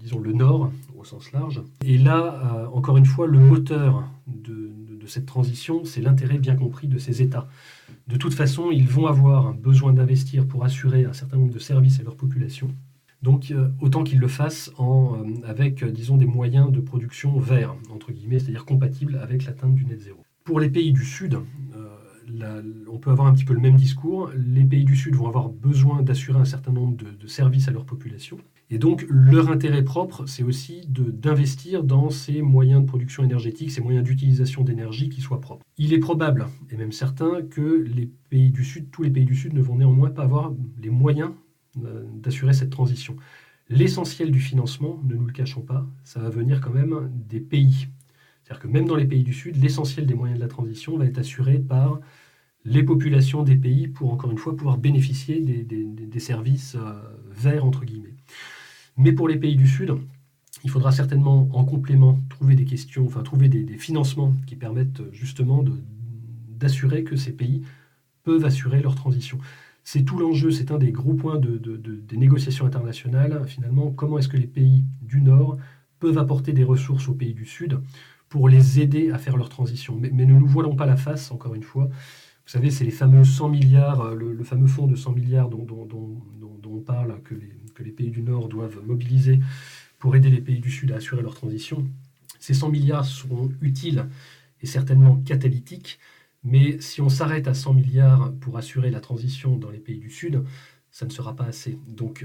disons, 0.00 0.18
le 0.18 0.32
Nord, 0.32 0.72
au 0.96 1.04
sens 1.04 1.30
large. 1.32 1.62
Et 1.84 1.98
là, 1.98 2.56
euh, 2.56 2.66
encore 2.72 2.96
une 2.96 3.06
fois, 3.06 3.28
le 3.28 3.38
moteur 3.38 4.08
de, 4.26 4.72
de 5.00 5.06
cette 5.06 5.26
transition, 5.26 5.84
c'est 5.84 6.00
l'intérêt 6.00 6.38
bien 6.38 6.56
compris 6.56 6.88
de 6.88 6.98
ces 6.98 7.22
États 7.22 7.46
de 8.08 8.16
toute 8.16 8.34
façon, 8.34 8.70
ils 8.70 8.88
vont 8.88 9.06
avoir 9.06 9.52
besoin 9.52 9.92
d'investir 9.92 10.46
pour 10.46 10.64
assurer 10.64 11.04
un 11.04 11.12
certain 11.12 11.36
nombre 11.36 11.52
de 11.52 11.58
services 11.58 12.00
à 12.00 12.02
leur 12.02 12.16
population. 12.16 12.68
Donc, 13.22 13.50
euh, 13.50 13.68
autant 13.80 14.04
qu'ils 14.04 14.20
le 14.20 14.28
fassent 14.28 14.70
en, 14.78 15.16
euh, 15.16 15.46
avec, 15.46 15.82
euh, 15.82 15.90
disons, 15.90 16.16
des 16.16 16.26
moyens 16.26 16.70
de 16.70 16.80
production 16.80 17.38
verts, 17.38 17.74
entre 17.90 18.12
guillemets, 18.12 18.38
c'est-à-dire 18.38 18.64
compatibles 18.64 19.18
avec 19.20 19.44
l'atteinte 19.44 19.74
du 19.74 19.84
net 19.84 20.00
zéro. 20.00 20.22
Pour 20.44 20.60
les 20.60 20.70
pays 20.70 20.92
du 20.92 21.04
Sud, 21.04 21.38
on 22.90 22.98
peut 22.98 23.10
avoir 23.10 23.26
un 23.26 23.32
petit 23.32 23.44
peu 23.44 23.54
le 23.54 23.60
même 23.60 23.76
discours. 23.76 24.30
Les 24.36 24.64
pays 24.64 24.84
du 24.84 24.96
Sud 24.96 25.14
vont 25.14 25.28
avoir 25.28 25.48
besoin 25.48 26.02
d'assurer 26.02 26.38
un 26.38 26.44
certain 26.44 26.72
nombre 26.72 26.96
de 26.96 27.26
services 27.26 27.68
à 27.68 27.70
leur 27.70 27.84
population. 27.84 28.38
Et 28.70 28.78
donc, 28.78 29.06
leur 29.08 29.50
intérêt 29.50 29.82
propre, 29.82 30.26
c'est 30.26 30.42
aussi 30.42 30.86
d'investir 30.88 31.84
dans 31.84 32.10
ces 32.10 32.42
moyens 32.42 32.82
de 32.82 32.86
production 32.86 33.24
énergétique, 33.24 33.70
ces 33.70 33.80
moyens 33.80 34.04
d'utilisation 34.04 34.62
d'énergie 34.62 35.08
qui 35.08 35.22
soient 35.22 35.40
propres. 35.40 35.64
Il 35.78 35.94
est 35.94 35.98
probable, 35.98 36.46
et 36.70 36.76
même 36.76 36.92
certain, 36.92 37.42
que 37.42 37.84
les 37.86 38.10
pays 38.28 38.50
du 38.50 38.64
Sud, 38.64 38.90
tous 38.90 39.02
les 39.02 39.10
pays 39.10 39.24
du 39.24 39.34
Sud 39.34 39.54
ne 39.54 39.62
vont 39.62 39.76
néanmoins 39.76 40.10
pas 40.10 40.24
avoir 40.24 40.52
les 40.82 40.90
moyens 40.90 41.30
d'assurer 42.14 42.52
cette 42.52 42.70
transition. 42.70 43.16
L'essentiel 43.68 44.30
du 44.30 44.40
financement, 44.40 45.00
ne 45.04 45.14
nous 45.14 45.26
le 45.26 45.32
cachons 45.32 45.60
pas, 45.60 45.86
ça 46.04 46.20
va 46.20 46.30
venir 46.30 46.60
quand 46.60 46.72
même 46.72 47.10
des 47.28 47.40
pays. 47.40 47.88
C'est-à-dire 48.42 48.62
que 48.62 48.68
même 48.68 48.86
dans 48.86 48.96
les 48.96 49.06
pays 49.06 49.24
du 49.24 49.34
Sud, 49.34 49.56
l'essentiel 49.62 50.06
des 50.06 50.14
moyens 50.14 50.38
de 50.38 50.42
la 50.42 50.48
transition 50.48 50.96
va 50.96 51.04
être 51.04 51.18
assuré 51.18 51.58
par 51.58 52.00
les 52.64 52.82
populations 52.82 53.42
des 53.42 53.56
pays 53.56 53.88
pour, 53.88 54.12
encore 54.12 54.30
une 54.30 54.38
fois, 54.38 54.56
pouvoir 54.56 54.78
bénéficier 54.78 55.40
des, 55.40 56.20
services 56.20 56.74
euh, 56.74 56.94
verts, 57.30 57.64
entre 57.64 57.84
guillemets. 57.84 58.14
Mais 58.96 59.12
pour 59.12 59.28
les 59.28 59.36
pays 59.36 59.54
du 59.54 59.68
Sud, 59.68 59.94
il 60.64 60.70
faudra 60.70 60.90
certainement 60.90 61.48
en 61.52 61.64
complément 61.64 62.18
trouver 62.28 62.54
des 62.54 62.64
questions, 62.64 63.06
enfin 63.06 63.22
trouver 63.22 63.48
des, 63.48 63.78
financements 63.78 64.34
qui 64.46 64.56
permettent 64.56 65.02
justement 65.12 65.64
d'assurer 66.48 67.04
que 67.04 67.16
ces 67.16 67.32
pays 67.32 67.62
peuvent 68.24 68.44
assurer 68.44 68.80
leur 68.80 68.94
transition. 68.94 69.38
C'est 69.90 70.02
tout 70.02 70.18
l'enjeu, 70.18 70.50
c'est 70.50 70.70
un 70.70 70.76
des 70.76 70.92
gros 70.92 71.14
points 71.14 71.38
de, 71.38 71.56
des 71.56 72.16
négociations 72.18 72.66
internationales. 72.66 73.42
Finalement, 73.46 73.90
comment 73.90 74.18
est-ce 74.18 74.28
que 74.28 74.36
les 74.36 74.46
pays 74.46 74.84
du 75.00 75.22
Nord 75.22 75.56
peuvent 75.98 76.18
apporter 76.18 76.52
des 76.52 76.62
ressources 76.62 77.08
aux 77.08 77.14
pays 77.14 77.32
du 77.32 77.46
Sud 77.46 77.80
pour 78.28 78.50
les 78.50 78.80
aider 78.80 79.10
à 79.10 79.16
faire 79.16 79.38
leur 79.38 79.48
transition? 79.48 79.96
Mais, 79.98 80.10
ne 80.10 80.26
nous 80.26 80.46
voilons 80.46 80.76
pas 80.76 80.84
la 80.84 80.98
face, 80.98 81.30
encore 81.30 81.54
une 81.54 81.62
fois. 81.62 81.86
Vous 81.86 82.52
savez, 82.52 82.70
c'est 82.70 82.84
les 82.84 82.90
fameux 82.90 83.24
100 83.24 83.48
milliards, 83.48 84.14
le, 84.14 84.44
fameux 84.44 84.66
fonds 84.66 84.86
de 84.86 84.94
100 84.94 85.12
milliards 85.12 85.48
dont 85.48 85.66
on 86.66 86.80
parle, 86.80 87.22
que 87.22 87.34
les, 87.34 87.58
que 87.74 87.82
les 87.82 87.92
pays 87.92 88.10
du 88.10 88.20
Nord 88.20 88.50
doivent 88.50 88.82
mobiliser 88.84 89.40
pour 89.98 90.14
aider 90.14 90.28
les 90.28 90.42
pays 90.42 90.60
du 90.60 90.70
Sud 90.70 90.92
à 90.92 90.96
assurer 90.96 91.22
leur 91.22 91.34
transition. 91.34 91.88
Ces 92.40 92.52
100 92.52 92.68
milliards 92.68 93.06
seront 93.06 93.48
utiles 93.62 94.04
et 94.60 94.66
certainement 94.66 95.16
catalytiques, 95.24 95.98
mais 96.44 96.80
si 96.80 97.00
on 97.00 97.08
s'arrête 97.08 97.48
à 97.48 97.54
100 97.54 97.74
milliards 97.74 98.32
pour 98.40 98.56
assurer 98.56 98.90
la 98.90 99.00
transition 99.00 99.56
dans 99.56 99.70
les 99.70 99.80
pays 99.80 99.98
du 99.98 100.10
Sud, 100.10 100.44
ça 100.90 101.06
ne 101.06 101.10
sera 101.10 101.36
pas 101.36 101.44
assez. 101.44 101.78
Donc 101.86 102.24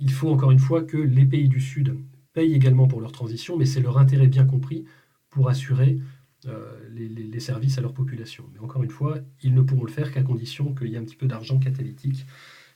il 0.00 0.10
faut 0.10 0.30
encore 0.30 0.50
une 0.50 0.58
fois 0.58 0.82
que 0.82 0.96
les 0.96 1.26
pays 1.26 1.48
du 1.48 1.60
Sud 1.60 1.96
payent 2.32 2.54
également 2.54 2.86
pour 2.86 3.00
leur 3.00 3.12
transition, 3.12 3.56
mais 3.56 3.66
c'est 3.66 3.80
leur 3.80 3.98
intérêt 3.98 4.28
bien 4.28 4.46
compris 4.46 4.84
pour 5.30 5.48
assurer 5.48 5.98
euh, 6.46 6.78
les, 6.92 7.40
services 7.40 7.78
à 7.78 7.80
leur 7.80 7.94
population. 7.94 8.44
Mais 8.52 8.60
encore 8.60 8.82
une 8.82 8.90
fois, 8.90 9.18
ils 9.42 9.54
ne 9.54 9.62
pourront 9.62 9.84
le 9.84 9.90
faire 9.90 10.12
qu'à 10.12 10.22
condition 10.22 10.74
qu'il 10.74 10.88
y 10.88 10.94
ait 10.94 10.98
un 10.98 11.04
petit 11.04 11.16
peu 11.16 11.26
d'argent 11.26 11.58
catalytique 11.58 12.26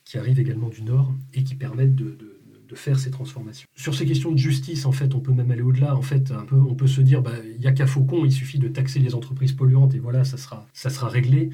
qui 0.05 0.17
arrivent 0.17 0.41
également 0.41 0.69
du 0.69 0.83
Nord 0.83 1.15
et 1.35 1.45
qui 1.45 1.55
permettent 1.55 1.95
de, 1.95 2.11
de, 2.11 2.34
faire 2.75 2.99
ces 2.99 3.11
transformations. 3.11 3.67
Sur 3.75 3.95
ces 3.95 4.07
questions 4.07 4.33
de 4.33 4.39
justice, 4.39 4.87
en 4.87 4.93
fait, 4.93 5.15
on 5.15 5.21
peut 5.21 5.33
même 5.33 5.51
aller 5.51 5.63
au-delà. 5.63 5.97
En 5.97 6.03
fait, 6.03 6.33
on 6.53 6.75
peut 6.75 6.87
se 6.87 7.01
dire, 7.01 7.23
bah, 7.23 7.33
il 7.45 7.61
n'y 7.61 7.67
a 7.67 7.73
qu'à 7.73 7.87
Faucon, 7.87 8.25
il 8.25 8.33
suffit 8.33 8.59
de 8.59 8.69
taxer 8.69 9.01
les 9.01 9.15
entreprises 9.15 9.53
polluantes 9.53 9.95
et 9.95 9.99
voilà, 9.99 10.25
ça 10.25 10.37
sera, 10.37 10.67
ça 10.73 10.91
sera 10.91 11.09
réglé. 11.09 11.51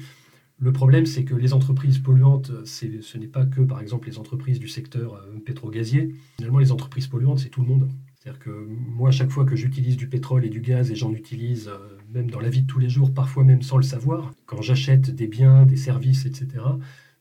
Le 0.61 0.71
problème, 0.71 1.07
c'est 1.07 1.23
que 1.23 1.33
les 1.33 1.53
entreprises 1.53 1.97
polluantes, 1.97 2.51
ce 2.65 3.17
n'est 3.17 3.27
pas 3.27 3.45
que, 3.47 3.61
par 3.61 3.81
exemple, 3.81 4.07
les 4.07 4.19
entreprises 4.19 4.59
du 4.59 4.67
secteur 4.67 5.15
euh, 5.15 5.39
pétro-gazier. 5.43 6.13
Finalement, 6.37 6.59
les 6.59 6.71
entreprises 6.71 7.07
polluantes, 7.07 7.39
c'est 7.39 7.49
tout 7.49 7.61
le 7.61 7.67
monde. 7.67 7.89
C'est-à-dire 8.13 8.39
que 8.39 8.67
moi, 8.69 9.09
chaque 9.09 9.31
fois 9.31 9.43
que 9.43 9.55
j'utilise 9.55 9.97
du 9.97 10.07
pétrole 10.07 10.45
et 10.45 10.49
du 10.49 10.61
gaz, 10.61 10.91
et 10.91 10.95
j'en 10.95 11.13
utilise 11.13 11.67
euh, 11.67 11.97
même 12.13 12.29
dans 12.29 12.39
la 12.39 12.49
vie 12.49 12.61
de 12.61 12.67
tous 12.67 12.77
les 12.77 12.89
jours, 12.89 13.11
parfois 13.11 13.43
même 13.43 13.63
sans 13.63 13.77
le 13.77 13.83
savoir, 13.83 14.31
quand 14.45 14.61
j'achète 14.61 15.09
des 15.09 15.25
biens, 15.25 15.65
des 15.65 15.77
services, 15.77 16.27
etc., 16.27 16.63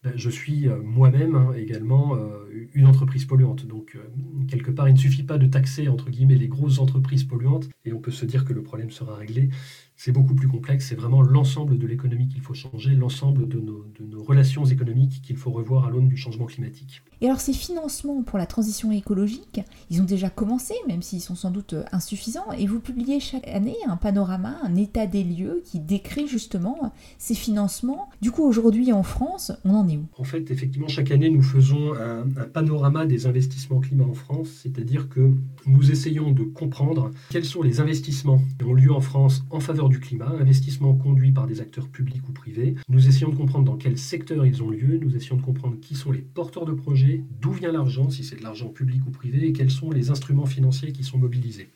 ben, 0.02 0.12
je 0.16 0.30
suis 0.30 0.68
euh, 0.68 0.80
moi-même 0.82 1.34
hein, 1.34 1.52
également 1.56 2.16
une 2.72 2.86
entreprise 2.86 3.24
polluante. 3.24 3.66
Donc, 3.66 3.98
quelque 4.48 4.70
part, 4.70 4.88
il 4.88 4.94
ne 4.94 4.98
suffit 4.98 5.22
pas 5.22 5.38
de 5.38 5.46
taxer, 5.46 5.88
entre 5.88 6.10
guillemets, 6.10 6.36
les 6.36 6.48
grosses 6.48 6.78
entreprises 6.78 7.24
polluantes, 7.24 7.68
et 7.84 7.92
on 7.92 8.00
peut 8.00 8.10
se 8.10 8.24
dire 8.24 8.44
que 8.44 8.52
le 8.52 8.62
problème 8.62 8.90
sera 8.90 9.14
réglé 9.14 9.50
c'est 10.02 10.12
beaucoup 10.12 10.34
plus 10.34 10.48
complexe. 10.48 10.86
C'est 10.88 10.94
vraiment 10.94 11.20
l'ensemble 11.20 11.76
de 11.76 11.86
l'économie 11.86 12.26
qu'il 12.26 12.40
faut 12.40 12.54
changer, 12.54 12.94
l'ensemble 12.94 13.46
de 13.46 13.60
nos, 13.60 13.84
relations 14.22 14.64
économiques 14.64 15.20
qu'il 15.22 15.36
faut 15.36 15.50
revoir 15.50 15.86
à 15.86 15.90
l'aune 15.90 16.08
du 16.08 16.16
changement 16.16 16.46
climatique. 16.46 17.02
Et 17.20 17.26
alors 17.26 17.40
ces 17.40 17.52
financements 17.52 18.22
pour 18.22 18.38
la 18.38 18.46
transition 18.46 18.92
écologique, 18.92 19.60
ils 19.90 20.00
ont 20.00 20.04
déjà 20.04 20.30
commencé, 20.30 20.72
même 20.88 21.02
s'ils 21.02 21.20
sont 21.20 21.34
sans 21.34 21.50
doute 21.50 21.74
insuffisants, 21.92 22.50
et 22.56 22.66
vous 22.66 22.80
publiez 22.80 23.20
chaque 23.20 23.46
année 23.48 23.76
un 23.86 23.96
panorama, 23.96 24.56
un 24.62 24.74
état 24.76 25.06
des 25.06 25.24
lieux 25.24 25.62
qui 25.64 25.80
décrit 25.80 26.28
justement 26.28 26.94
ces 27.18 27.34
financements. 27.34 28.08
Du 28.22 28.30
coup, 28.30 28.44
aujourd'hui 28.44 28.92
en 28.92 29.02
France, 29.02 29.52
on 29.64 29.74
en 29.74 29.86
est 29.88 29.96
où? 29.96 30.06
En 30.16 30.24
fait, 30.24 30.50
effectivement, 30.50 30.88
chaque 30.88 31.10
année, 31.10 31.28
nous 31.28 31.42
faisons 31.42 31.92
un, 31.94 32.20
un 32.20 32.48
panorama 32.50 33.04
des 33.04 33.26
investissements 33.26 33.80
climat 33.80 34.04
en 34.04 34.14
France, 34.14 34.48
c'est-à-dire 34.62 35.10
que 35.10 35.30
nous 35.66 35.90
essayons 35.90 36.30
de 36.30 36.44
comprendre 36.44 37.10
quels 37.28 37.44
sont 37.44 37.62
les 37.62 37.80
investissements 37.80 38.40
qui 38.58 38.64
ont 38.64 38.72
lieu 38.72 38.92
en 38.92 39.00
France 39.00 39.44
en 39.50 39.60
faveur 39.60 39.89
du 39.90 40.00
climat, 40.00 40.30
investissements 40.40 40.94
conduits 40.94 41.32
par 41.32 41.46
des 41.46 41.60
acteurs 41.60 41.88
publics 41.88 42.26
ou 42.28 42.32
privés. 42.32 42.76
Nous 42.88 43.08
essayons 43.08 43.28
de 43.28 43.36
comprendre 43.36 43.66
dans 43.66 43.76
quel 43.76 43.98
secteur 43.98 44.46
ils 44.46 44.62
ont 44.62 44.70
lieu, 44.70 44.98
nous 45.02 45.14
essayons 45.14 45.36
de 45.36 45.42
comprendre 45.42 45.76
qui 45.80 45.94
sont 45.94 46.10
les 46.10 46.22
porteurs 46.22 46.64
de 46.64 46.72
projets, 46.72 47.22
d'où 47.42 47.52
vient 47.52 47.72
l'argent, 47.72 48.08
si 48.08 48.24
c'est 48.24 48.36
de 48.36 48.42
l'argent 48.42 48.68
public 48.68 49.02
ou 49.06 49.10
privé, 49.10 49.46
et 49.46 49.52
quels 49.52 49.70
sont 49.70 49.90
les 49.90 50.10
instruments 50.10 50.46
financiers 50.46 50.92
qui 50.92 51.04
sont 51.04 51.18
mobilisés. 51.18 51.68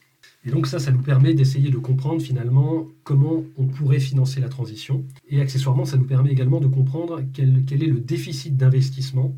Et 0.46 0.50
donc 0.50 0.66
ça, 0.66 0.78
ça 0.78 0.90
nous 0.90 1.02
permet 1.02 1.34
d'essayer 1.34 1.70
de 1.70 1.78
comprendre 1.78 2.20
finalement 2.20 2.86
comment 3.02 3.44
on 3.56 3.66
pourrait 3.66 4.00
financer 4.00 4.40
la 4.40 4.48
transition. 4.48 5.04
Et 5.28 5.40
accessoirement, 5.40 5.84
ça 5.84 5.96
nous 5.96 6.04
permet 6.04 6.30
également 6.30 6.60
de 6.60 6.66
comprendre 6.66 7.22
quel, 7.32 7.64
est 7.70 7.86
le 7.86 8.00
déficit 8.00 8.56
d'investissement 8.56 9.36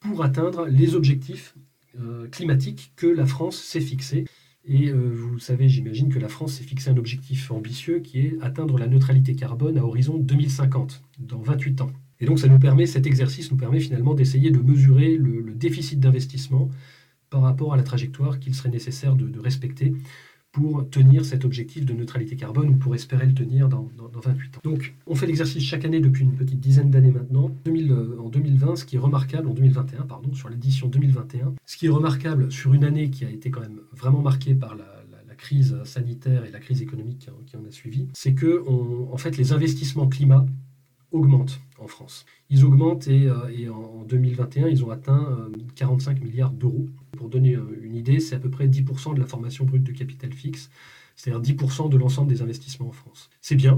pour 0.00 0.24
atteindre 0.24 0.66
les 0.66 0.94
objectifs 0.94 1.54
euh, 2.00 2.26
climatique 2.28 2.92
que 2.96 3.06
la 3.06 3.26
France 3.26 3.56
s'est 3.56 3.80
fixée. 3.80 4.24
Et 4.64 4.88
euh, 4.88 5.10
vous 5.12 5.38
savez, 5.38 5.68
j'imagine 5.68 6.12
que 6.12 6.18
la 6.18 6.28
France 6.28 6.54
s'est 6.54 6.64
fixé 6.64 6.90
un 6.90 6.96
objectif 6.96 7.50
ambitieux 7.50 8.00
qui 8.00 8.20
est 8.20 8.36
atteindre 8.40 8.78
la 8.78 8.86
neutralité 8.86 9.34
carbone 9.34 9.78
à 9.78 9.84
horizon 9.84 10.18
2050, 10.18 11.02
dans 11.18 11.40
28 11.40 11.80
ans. 11.80 11.90
Et 12.20 12.26
donc 12.26 12.38
ça 12.38 12.48
nous 12.48 12.58
permet, 12.58 12.84
cet 12.84 13.06
exercice 13.06 13.50
nous 13.50 13.56
permet 13.56 13.80
finalement 13.80 14.12
d'essayer 14.12 14.50
de 14.50 14.60
mesurer 14.60 15.16
le, 15.16 15.40
déficit 15.54 16.00
d'investissement 16.00 16.70
par 17.28 17.42
rapport 17.42 17.74
à 17.74 17.76
la 17.76 17.82
trajectoire 17.82 18.40
qu'il 18.40 18.54
serait 18.54 18.70
nécessaire 18.70 19.14
de 19.14 19.38
respecter 19.38 19.92
pour 20.52 20.88
tenir 20.90 21.24
cet 21.24 21.44
objectif 21.44 21.84
de 21.84 21.92
neutralité 21.92 22.36
carbone 22.36 22.70
ou 22.70 22.76
pour 22.76 22.94
espérer 22.94 23.26
le 23.26 23.34
tenir 23.34 23.68
dans, 23.68 23.88
28 24.12 24.56
ans. 24.56 24.60
Donc 24.64 24.94
on 25.06 25.14
fait 25.14 25.26
l'exercice 25.26 25.62
chaque 25.62 25.84
année 25.84 26.00
depuis 26.00 26.24
une 26.24 26.34
petite 26.34 26.60
dizaine 26.60 26.90
d'années 26.90 27.12
maintenant. 27.12 27.50
Euh, 27.66 28.18
en 28.18 28.28
2020, 28.28 28.76
ce 28.76 28.84
qui 28.84 28.96
est 28.96 28.98
remarquable, 28.98 29.48
en 29.48 29.54
2021, 29.54 30.02
pardon, 30.02 30.32
sur 30.34 30.48
l'édition 30.48 30.88
2021, 30.88 31.54
ce 31.64 31.76
qui 31.76 31.86
est 31.86 31.90
remarquable 31.90 32.50
sur 32.50 32.74
une 32.74 32.84
année 32.84 33.10
qui 33.10 33.24
a 33.24 33.30
été 33.30 33.50
quand 33.50 33.60
même 33.60 33.80
vraiment 33.92 34.20
marquée 34.20 34.54
par 34.54 34.74
la, 34.76 34.86
crise 35.36 35.74
sanitaire 35.84 36.44
et 36.44 36.50
la 36.50 36.58
crise 36.58 36.82
économique 36.82 37.30
qui 37.46 37.56
en 37.56 37.64
a 37.64 37.70
suivi, 37.70 38.08
c'est 38.12 38.34
que 38.34 38.62
en 38.68 39.16
fait 39.16 39.38
les 39.38 39.54
investissements 39.54 40.06
climat 40.06 40.44
augmentent 41.12 41.60
en 41.78 41.86
France. 41.86 42.26
Ils 42.50 42.64
augmentent 42.64 43.08
et, 43.08 43.26
euh, 43.26 43.72
en 43.72 44.04
2021, 44.04 44.68
ils 44.68 44.84
ont 44.84 44.90
atteint 44.90 45.38
45 45.76 46.18
euh, 46.18 46.24
milliards 46.24 46.50
d'euros. 46.50 46.86
Pour 47.16 47.28
donner 47.28 47.54
euh, 47.54 47.80
une 47.82 47.94
idée, 47.94 48.20
c'est 48.20 48.34
à 48.34 48.38
peu 48.38 48.50
près 48.50 48.66
10% 48.66 49.14
de 49.14 49.20
la 49.20 49.26
formation 49.26 49.64
brute 49.64 49.84
de 49.84 49.92
capital 49.92 50.32
fixe, 50.32 50.70
c'est-à-dire 51.16 51.54
10% 51.54 51.88
de 51.88 51.96
l'ensemble 51.96 52.28
des 52.28 52.42
investissements 52.42 52.88
en 52.88 52.92
France. 52.92 53.30
C'est 53.40 53.56
bien, 53.56 53.76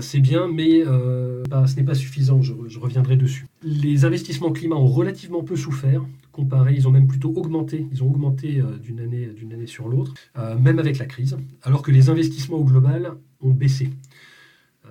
c'est 0.00 0.20
bien, 0.20 0.46
mais 0.46 0.84
ce 0.84 1.76
n'est 1.76 1.82
pas 1.82 1.96
suffisant, 1.96 2.40
je, 2.40 2.78
reviendrai 2.78 3.16
dessus. 3.16 3.46
Les 3.62 4.04
investissements 4.04 4.52
climat 4.52 4.76
ont 4.76 4.86
relativement 4.86 5.42
peu 5.42 5.56
souffert, 5.56 6.04
comparé, 6.30 6.74
ils 6.74 6.86
ont 6.86 6.92
même 6.92 7.08
plutôt 7.08 7.32
augmenté, 7.34 7.84
ils 7.90 8.04
ont 8.04 8.06
augmenté 8.06 8.62
d'une 8.80 9.00
année 9.00 9.66
sur 9.66 9.88
l'autre, 9.88 10.14
même 10.60 10.78
avec 10.78 10.98
la 10.98 11.06
crise, 11.06 11.36
alors 11.62 11.82
que 11.82 11.90
les 11.90 12.10
investissements 12.10 12.58
au 12.58 12.64
global 12.64 13.14
ont 13.40 13.50
baissé 13.50 13.90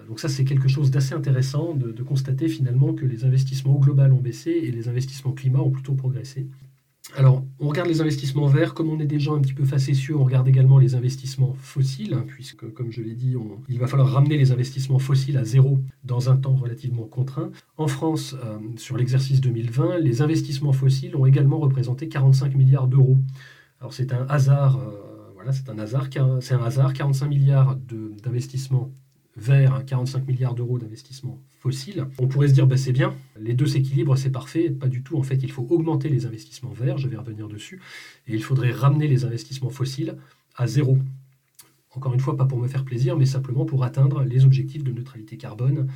donc 0.08 0.20
ça, 0.20 0.30
c'est 0.30 0.46
quelque 0.46 0.68
chose 0.68 0.92
d'assez 0.92 1.14
intéressant 1.14 1.74
de, 1.74 2.04
constater 2.04 2.48
finalement 2.48 2.94
que 2.94 3.06
les 3.06 3.26
investissements 3.26 3.76
au 3.76 3.80
global 3.80 4.14
ont 4.14 4.22
baissé 4.22 4.52
et 4.52 4.72
les 4.72 4.88
investissements 4.88 5.32
climat 5.32 5.60
ont 5.60 5.72
plutôt 5.72 5.96
progressé. 5.96 6.48
Alors, 7.16 7.44
on 7.60 7.70
regarde 7.70 7.88
les 7.88 8.02
investissements 8.02 8.48
verts, 8.48 8.74
comme 8.74 8.90
on 8.90 9.00
est 9.00 9.06
déjà 9.06 9.32
un 9.32 9.40
petit 9.40 9.54
peu 9.54 9.64
facétieux, 9.64 10.16
on 10.16 10.24
regarde 10.24 10.48
également 10.48 10.78
les 10.78 10.96
investissements 10.96 11.54
fossiles, 11.54 12.18
puisque, 12.28 12.72
comme 12.74 12.92
je 12.92 13.02
l'ai 13.02 13.14
dit, 13.14 13.36
il 13.70 13.80
va 13.80 13.88
falloir 13.88 14.10
ramener 14.10 14.38
les 14.38 14.52
investissements 14.52 15.00
fossiles 15.00 15.38
à 15.38 15.44
zéro 15.44 15.80
dans 16.04 16.30
un 16.30 16.38
temps 16.38 16.56
relativement 16.56 17.06
contraint. 17.06 17.52
En 17.78 17.88
France, 17.88 18.36
euh, 18.44 18.58
sur 18.78 18.98
l'exercice 18.98 19.40
2020, 19.40 20.00
les 20.00 20.22
investissements 20.22 20.74
fossiles 20.74 21.16
ont 21.16 21.26
également 21.26 21.60
représenté 21.60 22.08
45 22.08 22.56
milliards 22.56 22.88
d'euros. 22.88 23.18
Alors, 23.80 23.94
c'est 23.94 24.12
un 24.12 24.26
hasard, 24.28 24.78
euh, 24.78 25.32
voilà, 25.36 25.52
c'est 25.52 25.70
un 25.70 25.78
hasard, 25.78 26.10
c'est 26.42 26.54
un 26.54 26.64
hasard, 26.64 26.94
45 26.94 27.28
milliards 27.28 27.78
d'investissements 28.24 28.92
vers 29.36 29.84
45 29.86 30.28
milliards 30.28 30.56
d'euros 30.56 30.80
d'investissement 30.80 31.40
fossiles, 31.60 32.08
on 32.20 32.28
pourrait 32.28 32.48
se 32.48 32.54
dire 32.54 32.68
bah, 32.68 32.78
c'est 32.78 32.92
bien, 32.92 33.16
les 33.40 33.54
deux 33.54 33.66
s'équilibrent, 33.66 34.18
c'est 34.18 34.32
parfait. 34.32 34.70
Pas 34.70 34.88
du 34.88 35.04
tout. 35.04 35.18
En 35.18 35.24
fait, 35.24 35.42
il 35.42 35.52
faut 35.52 35.66
augmenter 35.70 36.10
les 36.10 36.26
investissements 36.26 36.72
verts, 36.72 36.98
je 36.98 37.08
vais 37.08 37.18
revenir 37.18 37.48
dessus, 37.48 37.82
et 38.28 38.34
il 38.34 38.44
faudrait 38.44 38.72
ramener 38.72 39.08
les 39.08 39.26
investissements 39.26 39.70
fossiles 39.70 40.16
à 40.56 40.68
zéro. 40.68 40.98
Encore 41.92 42.14
une 42.14 42.20
fois, 42.20 42.36
pas 42.38 42.46
pour 42.46 42.60
me 42.60 42.68
faire 42.68 42.86
plaisir, 42.86 43.18
mais 43.18 43.26
simplement 43.26 43.66
pour 43.66 43.84
atteindre 43.84 44.24
les 44.24 44.46
objectifs 44.46 44.84
de 44.84 44.92
neutralité 44.92 45.38
carbone 45.38 45.88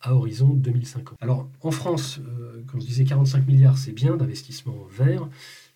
à 0.00 0.14
horizon 0.14 0.48
2050. 0.50 1.16
Alors 1.20 1.48
en 1.60 1.70
France, 1.70 2.20
euh, 2.20 2.62
quand 2.66 2.80
je 2.80 2.86
disais 2.86 3.04
45 3.04 3.46
milliards, 3.46 3.78
c'est 3.78 3.92
bien 3.92 4.16
d'investissements 4.16 4.86
verts. 4.90 5.28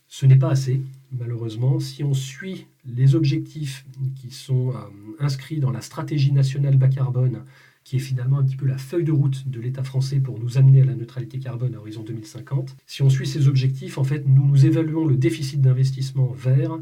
Ce 0.08 0.26
n'est 0.26 0.37
pas 0.37 0.50
assez, 0.50 0.80
malheureusement. 1.12 1.81
Si 1.81 2.03
on 2.05 2.14
suit 2.14 2.66
les 2.85 3.14
objectifs 3.14 3.85
qui 4.16 4.31
sont 4.31 4.70
euh, 4.70 4.75
inscrits 5.20 5.61
dans 5.61 5.70
la 5.70 5.81
stratégie 5.81 6.33
nationale 6.33 6.77
bas 6.77 6.88
carbone, 6.88 7.44
qui 7.85 7.96
est 7.96 8.01
finalement 8.01 8.38
un 8.38 8.44
petit 8.44 8.57
peu 8.57 8.66
la 8.66 8.79
feuille 8.79 9.05
de 9.05 9.12
route 9.12 9.48
de 9.48 9.61
l'État 9.61 9.83
français 9.83 10.20
pour 10.20 10.38
nous 10.38 10.57
amener 10.57 10.83
à 10.83 10.85
la 10.85 10.94
neutralité 10.94 11.38
carbone 11.38 11.75
à 11.75 11.79
horizon 11.79 12.03
2050, 12.03 12.77
si 12.87 13.03
on 13.03 13.11
suit 13.11 13.27
ces 13.27 13.48
objectifs, 13.48 13.98
en 13.98 14.05
fait, 14.05 14.25
nous 14.27 14.46
nous 14.46 14.66
évaluons 14.66 15.05
le 15.05 15.16
déficit 15.16 15.61
d'investissement 15.61 16.33
vert 16.33 16.79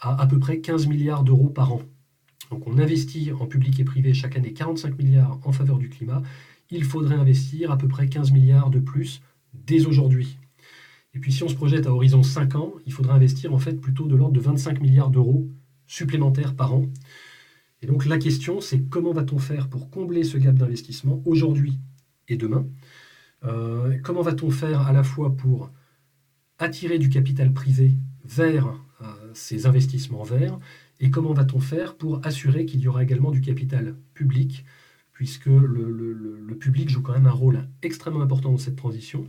à 0.00 0.20
à 0.20 0.26
peu 0.26 0.38
près 0.38 0.60
15 0.60 0.86
milliards 0.86 1.24
d'euros 1.24 1.50
par 1.50 1.72
an. 1.72 1.82
Donc 2.50 2.66
on 2.66 2.78
investit 2.78 3.30
en 3.32 3.46
public 3.46 3.78
et 3.78 3.84
privé 3.84 4.12
chaque 4.12 4.36
année 4.36 4.52
45 4.52 4.98
milliards 4.98 5.38
en 5.44 5.52
faveur 5.52 5.78
du 5.78 5.88
climat. 5.88 6.22
Il 6.70 6.84
faudrait 6.84 7.14
investir 7.14 7.70
à 7.70 7.78
peu 7.78 7.86
près 7.86 8.08
15 8.08 8.32
milliards 8.32 8.70
de 8.70 8.80
plus 8.80 9.22
dès 9.54 9.86
aujourd'hui. 9.86 10.36
Et 11.14 11.18
puis 11.18 11.32
si 11.32 11.42
on 11.42 11.48
se 11.48 11.54
projette 11.54 11.86
à 11.86 11.92
horizon 11.92 12.22
5 12.22 12.54
ans, 12.54 12.74
il 12.86 12.92
faudra 12.92 13.14
investir 13.14 13.52
en 13.52 13.58
fait 13.58 13.74
plutôt 13.74 14.06
de 14.06 14.14
l'ordre 14.14 14.34
de 14.34 14.40
25 14.40 14.80
milliards 14.80 15.10
d'euros 15.10 15.48
supplémentaires 15.86 16.54
par 16.54 16.74
an. 16.74 16.86
Et 17.82 17.86
donc 17.86 18.06
la 18.06 18.18
question, 18.18 18.60
c'est 18.60 18.82
comment 18.88 19.12
va-t-on 19.12 19.38
faire 19.38 19.68
pour 19.68 19.90
combler 19.90 20.22
ce 20.22 20.38
gap 20.38 20.54
d'investissement 20.54 21.22
aujourd'hui 21.24 21.78
et 22.28 22.36
demain? 22.36 22.66
Euh, 23.44 23.98
Comment 24.04 24.22
va-t-on 24.22 24.50
faire 24.50 24.82
à 24.82 24.92
la 24.92 25.02
fois 25.02 25.36
pour 25.36 25.70
attirer 26.58 26.98
du 26.98 27.08
capital 27.08 27.52
privé 27.52 27.94
vers 28.24 28.68
euh, 29.00 29.06
ces 29.34 29.66
investissements 29.66 30.22
verts 30.22 30.58
et 31.00 31.10
comment 31.10 31.32
va-t-on 31.32 31.60
faire 31.60 31.96
pour 31.96 32.24
assurer 32.24 32.66
qu'il 32.66 32.80
y 32.80 32.88
aura 32.88 33.02
également 33.02 33.30
du 33.30 33.40
capital 33.40 33.96
public? 34.14 34.64
Puisque 35.12 35.46
le 35.46 36.56
public 36.58 36.88
joue 36.88 37.02
quand 37.02 37.12
même 37.12 37.26
un 37.26 37.30
rôle 37.30 37.68
extrêmement 37.82 38.22
important 38.22 38.52
dans 38.52 38.56
cette 38.56 38.76
transition 38.76 39.28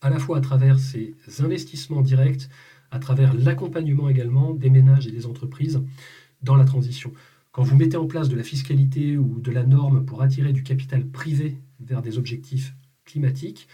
à 0.00 0.10
la 0.10 0.18
fois 0.18 0.38
à 0.38 0.40
travers 0.40 0.78
ces 0.78 1.14
investissements 1.40 2.02
directs, 2.02 2.48
à 2.90 2.98
travers 2.98 3.34
l'accompagnement 3.34 4.08
également 4.08 4.54
des 4.54 4.70
ménages 4.70 5.06
et 5.06 5.10
des 5.10 5.26
entreprises 5.26 5.82
dans 6.42 6.56
la 6.56 6.64
transition. 6.64 7.12
Quand 7.52 7.62
vous 7.62 7.76
mettez 7.76 7.96
en 7.96 8.06
place 8.06 8.28
de 8.28 8.36
la 8.36 8.42
fiscalité 8.42 9.16
ou 9.16 9.40
de 9.40 9.50
la 9.50 9.64
norme 9.64 10.04
pour 10.04 10.22
attirer 10.22 10.52
du 10.52 10.62
capital 10.62 11.06
privé 11.06 11.58
vers 11.80 12.02
des 12.02 12.18
objectifs 12.18 12.74
climatiques, 13.04 13.66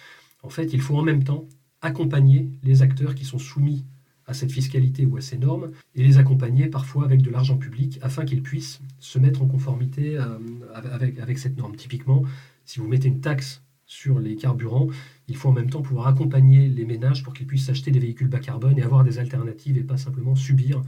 en 0.42 0.48
fait, 0.48 0.72
il 0.72 0.80
faut 0.80 0.96
en 0.96 1.02
même 1.02 1.24
temps 1.24 1.46
accompagner 1.80 2.48
les 2.62 2.82
acteurs 2.82 3.14
qui 3.14 3.24
sont 3.24 3.38
soumis 3.38 3.84
à 4.26 4.34
cette 4.34 4.52
fiscalité 4.52 5.04
ou 5.04 5.16
à 5.16 5.20
ces 5.20 5.36
normes 5.36 5.72
et 5.94 6.02
les 6.02 6.18
accompagner 6.18 6.68
parfois 6.68 7.04
avec 7.04 7.22
de 7.22 7.30
l'argent 7.30 7.58
public 7.58 7.98
afin 8.02 8.24
qu'ils 8.24 8.42
puissent 8.42 8.80
se 9.00 9.18
mettre 9.18 9.42
en 9.42 9.46
conformité 9.46 10.16
euh, 10.16 10.38
avec, 10.74 11.18
avec 11.18 11.38
cette 11.38 11.56
norme. 11.56 11.74
Typiquement, 11.74 12.22
si 12.64 12.78
vous 12.78 12.86
mettez 12.86 13.08
une 13.08 13.20
taxe 13.20 13.62
sur 13.92 14.18
les 14.18 14.36
carburants, 14.36 14.88
il 15.28 15.36
faut 15.36 15.50
en 15.50 15.52
même 15.52 15.68
temps 15.68 15.82
pouvoir 15.82 16.06
accompagner 16.06 16.66
les 16.66 16.86
ménages 16.86 17.22
pour 17.22 17.34
qu'ils 17.34 17.46
puissent 17.46 17.68
acheter 17.68 17.90
des 17.90 17.98
véhicules 17.98 18.26
bas 18.26 18.38
carbone 18.38 18.78
et 18.78 18.82
avoir 18.82 19.04
des 19.04 19.18
alternatives 19.18 19.76
et 19.76 19.82
pas 19.82 19.98
simplement 19.98 20.34
subir 20.34 20.82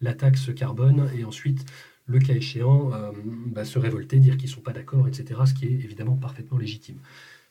la 0.00 0.14
taxe 0.14 0.52
carbone 0.54 1.10
et 1.16 1.24
ensuite, 1.24 1.66
le 2.06 2.18
cas 2.18 2.34
échéant, 2.34 2.92
euh, 2.94 3.12
bah, 3.48 3.64
se 3.64 3.78
révolter, 3.78 4.20
dire 4.20 4.38
qu'ils 4.38 4.48
ne 4.48 4.54
sont 4.54 4.62
pas 4.62 4.72
d'accord, 4.72 5.06
etc., 5.06 5.40
ce 5.44 5.52
qui 5.52 5.66
est 5.66 5.72
évidemment 5.72 6.16
parfaitement 6.16 6.56
légitime. 6.56 6.96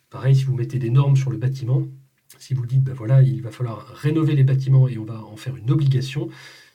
Pareil, 0.09 0.35
si 0.35 0.45
vous 0.45 0.55
mettez 0.55 0.79
des 0.79 0.89
normes 0.89 1.15
sur 1.15 1.29
le 1.29 1.37
bâtiment, 1.37 1.83
si 2.39 2.55
vous 2.55 2.65
dites, 2.65 2.83
ben 2.83 2.95
il 3.21 3.41
va 3.43 3.51
falloir 3.51 3.87
rénover 3.87 4.33
les 4.35 4.43
bâtiments 4.43 4.87
et 4.87 4.97
on 4.97 5.05
va 5.05 5.23
en 5.23 5.37
faire 5.37 5.55
une 5.55 5.69
obligation, 5.69 6.29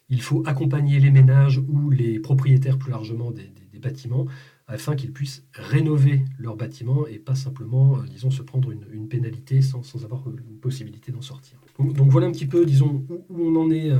il 0.08 0.22
faut 0.22 0.42
accompagner 0.46 1.00
les 1.00 1.10
ménages 1.10 1.60
ou 1.68 1.90
les 1.90 2.20
propriétaires 2.20 2.78
plus 2.78 2.90
largement 2.92 3.30
des, 3.32 3.50
bâtiments 3.80 4.26
afin 4.70 4.96
qu'ils 4.96 5.12
puissent 5.12 5.44
rénover 5.52 6.24
leurs 6.38 6.56
bâtiments 6.56 7.06
et 7.06 7.18
pas 7.18 7.34
simplement, 7.34 7.96
euh, 7.96 8.02
disons, 8.08 8.30
se 8.30 8.42
prendre 8.42 8.70
une, 8.70 9.08
pénalité 9.08 9.62
sans, 9.62 9.82
avoir 10.04 10.28
une 10.28 10.58
possibilité 10.60 11.12
d'en 11.12 11.20
sortir. 11.20 11.58
Donc, 11.78 12.10
voilà 12.10 12.26
un 12.26 12.32
petit 12.32 12.46
peu, 12.46 12.64
disons, 12.64 13.04
où, 13.28 13.42
on 13.42 13.56
en 13.56 13.70
est, 13.70 13.90
euh, 13.90 13.98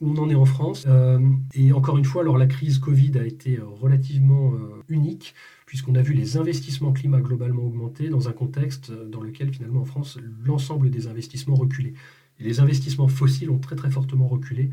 on 0.00 0.16
en 0.16 0.28
est 0.28 0.34
en 0.34 0.44
France. 0.44 0.84
Euh, 0.86 1.18
et 1.54 1.72
encore 1.72 1.96
une 1.96 2.04
fois, 2.04 2.22
alors 2.22 2.38
la 2.38 2.46
crise 2.46 2.78
Covid 2.78 3.18
a 3.18 3.24
été 3.24 3.58
relativement 3.58 4.52
unique 4.88 5.34
puisqu'on 5.66 5.94
a 5.94 6.02
vu 6.02 6.14
les 6.14 6.36
investissements 6.36 6.92
climat 6.92 7.20
globalement 7.20 7.62
augmenter 7.62 8.08
dans 8.08 8.28
un 8.28 8.32
contexte 8.32 8.90
dans 8.90 9.20
lequel 9.20 9.52
finalement 9.52 9.82
en 9.82 9.84
France, 9.84 10.18
l'ensemble 10.44 10.90
des 10.90 11.06
investissements 11.06 11.54
reculait. 11.54 11.94
Et 12.40 12.44
les 12.44 12.58
investissements 12.58 13.06
fossiles 13.06 13.50
ont 13.50 13.58
très 13.58 13.76
très 13.76 13.90
fortement 13.90 14.26
reculé 14.26 14.70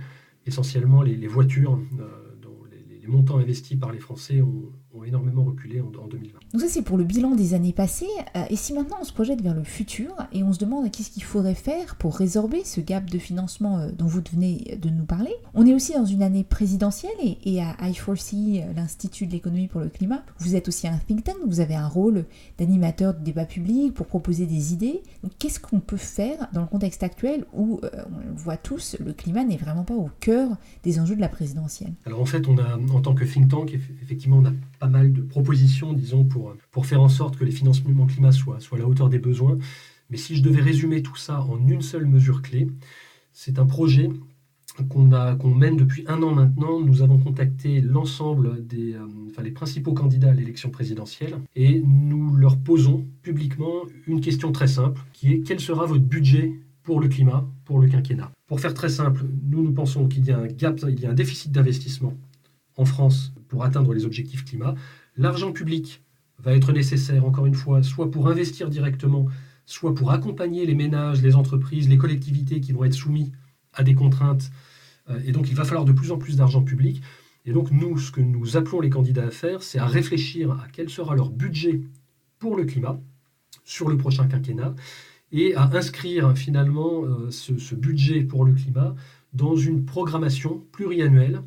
essentiellement 0.48 1.02
les, 1.02 1.28
voitures, 1.28 1.80
euh, 2.00 2.06
les, 3.02 3.08
montants 3.08 3.38
investis 3.38 3.78
par 3.78 3.92
les 3.92 4.00
Français 4.00 4.42
ont, 4.42 4.72
énormément 5.06 5.44
reculé 5.44 5.82
en, 5.82 6.08
2020. 6.08 6.40
Donc 6.54 6.62
ça 6.62 6.68
c'est 6.68 6.82
pour 6.82 6.98
le 6.98 7.04
bilan 7.04 7.36
des 7.36 7.54
années 7.54 7.74
passées. 7.74 8.08
Euh, 8.36 8.44
et 8.50 8.56
si 8.56 8.74
maintenant 8.74 8.98
on 9.02 9.04
se 9.04 9.14
projette 9.14 9.42
vers 9.42 9.54
le 9.54 9.64
futur 9.64 10.14
et 10.32 10.44
on 10.44 10.54
se 10.54 10.60
demande 10.60 10.90
qu'est-ce 10.92 11.12
qu'il 11.12 11.24
faudrait 11.24 11.56
faire 11.56 11.96
pour 11.96 12.16
résorber 12.16 12.64
ce 12.64 12.82
gap 12.82 13.10
de 13.10 13.18
financement 13.18 13.80
euh, 13.80 13.92
dont 13.92 14.06
vous 14.06 14.22
venez 14.32 14.78
de 14.82 14.90
nous 14.90 15.06
parler, 15.06 15.34
on 15.54 15.66
est 15.66 15.74
aussi 15.74 15.94
dans 15.94 16.06
une 16.06 16.24
année 16.24 16.44
présidentielle 16.44 17.12
et, 17.22 17.62
à 17.62 17.74
I4C, 17.82 18.64
euh, 18.64 18.74
l'Institut 18.76 19.28
de 19.28 19.32
l'économie 19.32 19.68
pour 19.68 19.82
le 19.82 19.90
climat, 19.90 20.24
vous 20.40 20.56
êtes 20.56 20.68
aussi 20.68 20.88
un 20.88 20.98
think 20.98 21.24
tank, 21.24 21.38
vous 21.46 21.60
avez 21.60 21.76
un 21.76 21.88
rôle 21.88 22.26
d'animateur 22.58 23.14
de 23.14 23.24
débat 23.24 23.46
public 23.46 23.94
pour 23.94 24.08
proposer 24.08 24.46
des 24.46 24.74
idées. 24.74 25.02
Donc 25.24 25.34
qu'est-ce 25.40 25.60
qu'on 25.60 25.80
peut 25.80 25.98
faire 25.98 26.48
dans 26.54 26.62
le 26.62 26.68
contexte 26.68 27.04
actuel 27.04 27.46
où, 27.54 27.80
on 27.84 28.20
le 28.20 28.36
voit 28.36 28.58
tous, 28.58 28.96
le 29.04 29.14
climat 29.14 29.44
n'est 29.44 29.58
vraiment 29.58 29.84
pas 29.84 29.94
au 29.94 30.10
cœur 30.20 30.50
des 30.84 31.00
enjeux 31.00 31.16
de 31.16 31.22
la 31.22 31.30
présidentielle? 31.30 31.94
Alors 32.06 32.22
en 32.22 32.26
fait, 32.26 32.48
on 32.48 32.58
a, 32.58 32.78
en 32.78 33.02
tant 33.02 33.14
que 33.14 33.26
think 33.26 33.50
tank, 33.50 33.74
effectivement, 34.02 34.38
on 34.38 34.46
a 34.46 34.54
pas 34.80 34.87
mal 34.89 35.13
de 35.13 35.21
propositions, 35.21 35.93
disons, 35.93 36.23
pour, 36.26 36.56
pour 36.71 36.86
faire 36.86 37.02
en 37.02 37.10
sorte 37.10 37.38
que 37.38 37.45
les 37.45 37.52
financements 37.52 38.06
climat 38.06 38.32
soient, 38.32 38.60
soient 38.60 38.78
à 38.78 38.82
la 38.82 38.88
hauteur 38.88 39.10
des 39.10 39.19
besoins. 39.19 39.58
Mais 40.10 40.17
si 40.17 40.36
je 40.36 40.43
devais 40.43 40.62
résumer 40.62 41.02
tout 41.02 41.15
ça 41.15 41.41
en 41.41 41.67
une 41.67 41.82
seule 41.82 42.06
mesure 42.06 42.41
clé, 42.41 42.67
c'est 43.34 43.60
un 43.60 43.65
projet 43.65 44.10
qu'on 44.89 45.10
qu'on 45.38 45.56
mène 45.56 45.76
depuis 45.76 46.04
un 46.08 46.21
an 46.23 46.34
maintenant. 46.34 46.80
Nous 46.80 47.02
avons 47.02 47.17
contacté 47.17 47.82
l'ensemble 47.82 48.65
des 48.65 48.93
euh, 48.93 49.06
enfin, 49.30 49.41
les 49.41 49.52
principaux 49.52 49.93
candidats 49.93 50.30
à 50.30 50.34
l'élection 50.34 50.69
présidentielle 50.69 51.36
et 51.56 51.82
nous 51.86 52.36
leur 52.36 52.58
posons 52.58 53.06
publiquement 53.21 53.84
une 54.06 54.21
question 54.21 54.52
très 54.52 54.67
simple 54.67 55.02
qui 55.13 55.34
est 55.34 55.39
quel 55.41 55.60
sera 55.60 55.86
votre 55.86 56.04
budget 56.04 56.54
pour 56.84 57.02
le 57.02 57.08
climat, 57.08 57.45
pour 57.65 57.80
le 57.80 57.88
quinquennat? 57.88 58.32
Pour 58.47 58.60
faire 58.60 58.73
très 58.73 58.89
simple, 58.89 59.26
nous 59.43 59.63
nous 59.63 59.73
pensons 59.73 60.08
qu'il 60.08 60.26
y 60.26 60.32
a 60.32 60.38
un 60.38 60.47
gap, 60.47 60.80
il 60.88 61.00
y 61.00 61.06
a 61.06 61.12
un 61.12 61.13
déficit 61.13 61.52
d'investissement 61.52 62.13
en 62.78 62.86
France 62.86 63.34
pour 63.48 63.64
atteindre 63.64 63.94
les 63.94 64.06
objectifs 64.06 64.46
climat. 64.46 64.76
L'argent 65.16 65.52
public 65.52 66.04
va 66.40 66.54
être 66.54 66.72
nécessaire, 66.72 67.26
encore 67.26 67.46
une 67.46 67.56
fois, 67.56 67.84
soit 67.84 68.12
pour 68.12 68.28
investir 68.28 68.70
directement, 68.70 69.28
soit 69.66 69.96
pour 69.96 70.12
accompagner 70.12 70.66
les 70.66 70.76
ménages, 70.76 71.22
les 71.22 71.36
entreprises, 71.36 71.90
les 71.90 71.98
collectivités 71.98 72.62
qui 72.62 72.72
vont 72.72 72.84
être 72.84 72.94
soumis 72.94 73.32
à 73.74 73.84
des 73.84 73.96
contraintes. 73.96 74.52
Euh, 75.10 75.20
et 75.26 75.32
donc, 75.32 75.50
il 75.50 75.56
va 75.56 75.66
falloir 75.66 75.86
de 75.86 75.92
plus 75.92 76.12
en 76.12 76.18
plus 76.18 76.38
d'argent 76.38 76.64
public. 76.64 77.02
Et 77.46 77.52
donc, 77.52 77.72
nous, 77.72 77.98
ce 77.98 78.12
que 78.12 78.22
nous 78.22 78.58
appelons 78.58 78.82
les 78.82 78.90
candidats 78.90 79.26
à 79.26 79.32
faire, 79.32 79.64
c'est 79.64 79.80
à 79.80 79.86
réfléchir 79.86 80.52
à 80.52 80.68
quel 80.72 80.90
sera 80.90 81.16
leur 81.16 81.30
budget 81.30 81.82
pour 82.40 82.56
le 82.56 82.66
climat 82.66 83.00
sur 83.64 83.90
le 83.90 83.98
prochain 83.98 84.28
quinquennat 84.28 84.76
et 85.32 85.56
à 85.56 85.70
inscrire 85.74 86.38
finalement 86.38 87.04
euh, 87.04 87.32
ce 87.32 87.76
budget 87.76 88.22
pour 88.22 88.46
le 88.46 88.54
climat 88.54 88.96
dans 89.34 89.56
une 89.56 89.86
programmation 89.86 90.64
pluriannuelle 90.72 91.42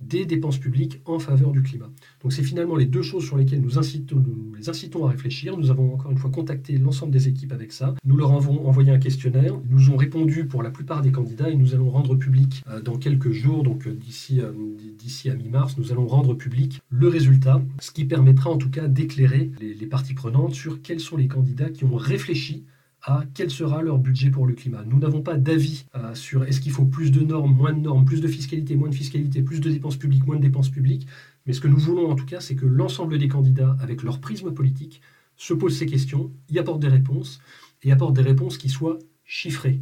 des 0.00 0.24
dépenses 0.26 0.58
publiques 0.58 1.00
en 1.04 1.18
faveur 1.18 1.50
du 1.50 1.62
climat. 1.62 1.90
Donc 2.22 2.32
c'est 2.32 2.42
finalement 2.42 2.76
les 2.76 2.86
deux 2.86 3.02
choses 3.02 3.24
sur 3.24 3.36
lesquelles 3.36 3.60
nous, 3.60 3.78
incitons, 3.78 4.24
les 4.56 4.68
incitons 4.68 5.06
à 5.06 5.10
réfléchir. 5.10 5.56
Nous 5.56 5.70
avons 5.70 5.94
encore 5.94 6.10
une 6.10 6.18
fois 6.18 6.30
contacté 6.30 6.78
l'ensemble 6.78 7.12
des 7.12 7.28
équipes 7.28 7.52
avec 7.52 7.72
ça. 7.72 7.94
Nous 8.04 8.16
leur 8.16 8.32
avons 8.32 8.66
envoyé 8.66 8.92
un 8.92 8.98
questionnaire. 8.98 9.54
Ils 9.68 9.74
nous 9.74 9.90
ont 9.90 9.96
répondu 9.96 10.46
pour 10.46 10.62
la 10.62 10.70
plupart 10.70 11.02
des 11.02 11.10
candidats 11.10 11.50
et 11.50 11.56
nous 11.56 11.74
allons 11.74 11.90
rendre 11.90 12.14
public 12.14 12.62
euh, 12.68 12.80
dans 12.80 12.96
quelques 12.96 13.32
jours, 13.32 13.62
donc 13.62 13.86
euh, 13.86 13.94
d'ici 13.94 14.40
euh, 14.40 14.52
d'ici 14.98 15.30
à 15.30 15.34
mi-mars, 15.34 15.76
nous 15.78 15.92
allons 15.92 16.06
rendre 16.06 16.34
public 16.34 16.80
le 16.90 17.08
résultat, 17.08 17.62
ce 17.80 17.90
qui 17.90 18.04
permettra 18.04 18.50
en 18.50 18.56
tout 18.56 18.70
cas 18.70 18.88
d'éclairer 18.88 19.50
les 19.60 19.86
parties 19.86 20.14
prenantes 20.14 20.54
sur 20.54 20.82
quels 20.82 21.00
sont 21.00 21.16
les 21.16 21.28
candidats 21.28 21.70
qui 21.70 21.84
ont 21.84 21.94
réfléchi 21.94 22.64
à 23.02 23.22
quel 23.34 23.50
sera 23.50 23.82
leur 23.82 23.98
budget 23.98 24.30
pour 24.30 24.46
le 24.46 24.54
climat. 24.54 24.84
Nous 24.84 24.98
n'avons 24.98 25.22
pas 25.22 25.36
d'avis 25.36 25.86
euh, 25.94 26.14
sur 26.14 26.44
est-ce 26.44 26.60
qu'il 26.60 26.72
faut 26.72 26.84
plus 26.84 27.10
de 27.10 27.20
normes, 27.20 27.54
moins 27.54 27.72
de 27.72 27.80
normes, 27.80 28.04
plus 28.04 28.20
de 28.20 28.28
fiscalité, 28.28 28.74
moins 28.76 28.88
de 28.88 28.94
fiscalité, 28.94 29.42
plus 29.42 29.60
de 29.60 29.70
dépenses 29.70 29.96
publiques, 29.96 30.26
moins 30.26 30.36
de 30.36 30.42
dépenses 30.42 30.68
publiques. 30.68 31.06
Mais 31.46 31.52
ce 31.52 31.60
que 31.60 31.68
nous 31.68 31.78
voulons 31.78 32.10
en 32.10 32.16
tout 32.16 32.26
cas, 32.26 32.40
c'est 32.40 32.56
que 32.56 32.66
l'ensemble 32.66 33.18
des 33.18 33.28
candidats, 33.28 33.76
avec 33.80 34.02
leur 34.02 34.20
prisme 34.20 34.52
politique, 34.52 35.00
se 35.36 35.54
posent 35.54 35.78
ces 35.78 35.86
questions, 35.86 36.32
y 36.50 36.58
apportent 36.58 36.80
des 36.80 36.88
réponses, 36.88 37.40
et 37.82 37.92
apportent 37.92 38.16
des 38.16 38.22
réponses 38.22 38.58
qui 38.58 38.68
soient 38.68 38.98
chiffrées. 39.24 39.80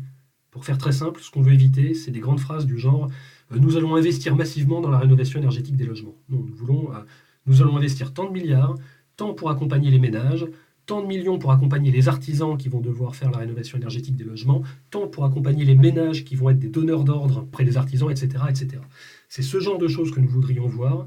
Pour 0.50 0.64
faire 0.64 0.78
très 0.78 0.92
simple, 0.92 1.20
ce 1.20 1.30
qu'on 1.30 1.42
veut 1.42 1.52
éviter, 1.52 1.94
c'est 1.94 2.10
des 2.10 2.20
grandes 2.20 2.40
phrases 2.40 2.66
du 2.66 2.78
genre 2.78 3.08
euh, 3.52 3.58
nous 3.58 3.76
allons 3.76 3.94
investir 3.94 4.36
massivement 4.36 4.80
dans 4.80 4.90
la 4.90 4.98
rénovation 4.98 5.38
énergétique 5.38 5.76
des 5.76 5.86
logements. 5.86 6.16
Non, 6.28 6.44
nous 6.44 6.90
euh, 6.90 7.00
nous 7.46 7.62
allons 7.62 7.76
investir 7.76 8.12
tant 8.12 8.24
de 8.24 8.32
milliards, 8.32 8.74
tant 9.16 9.34
pour 9.34 9.50
accompagner 9.50 9.90
les 9.90 9.98
ménages, 9.98 10.46
tant 10.86 11.02
de 11.02 11.06
millions 11.06 11.38
pour 11.38 11.50
accompagner 11.50 11.90
les 11.90 12.08
artisans 12.08 12.56
qui 12.56 12.68
vont 12.68 12.80
devoir 12.80 13.16
faire 13.16 13.30
la 13.30 13.38
rénovation 13.38 13.76
énergétique 13.76 14.16
des 14.16 14.24
logements, 14.24 14.62
tant 14.90 15.08
pour 15.08 15.24
accompagner 15.24 15.64
les 15.64 15.74
ménages 15.74 16.24
qui 16.24 16.36
vont 16.36 16.48
être 16.48 16.60
des 16.60 16.68
donneurs 16.68 17.04
d'ordre 17.04 17.44
près 17.50 17.64
des 17.64 17.76
artisans, 17.76 18.10
etc. 18.10 18.44
etc. 18.48 18.78
C'est 19.28 19.42
ce 19.42 19.58
genre 19.58 19.78
de 19.78 19.88
choses 19.88 20.12
que 20.12 20.20
nous 20.20 20.28
voudrions 20.28 20.66
voir. 20.66 21.06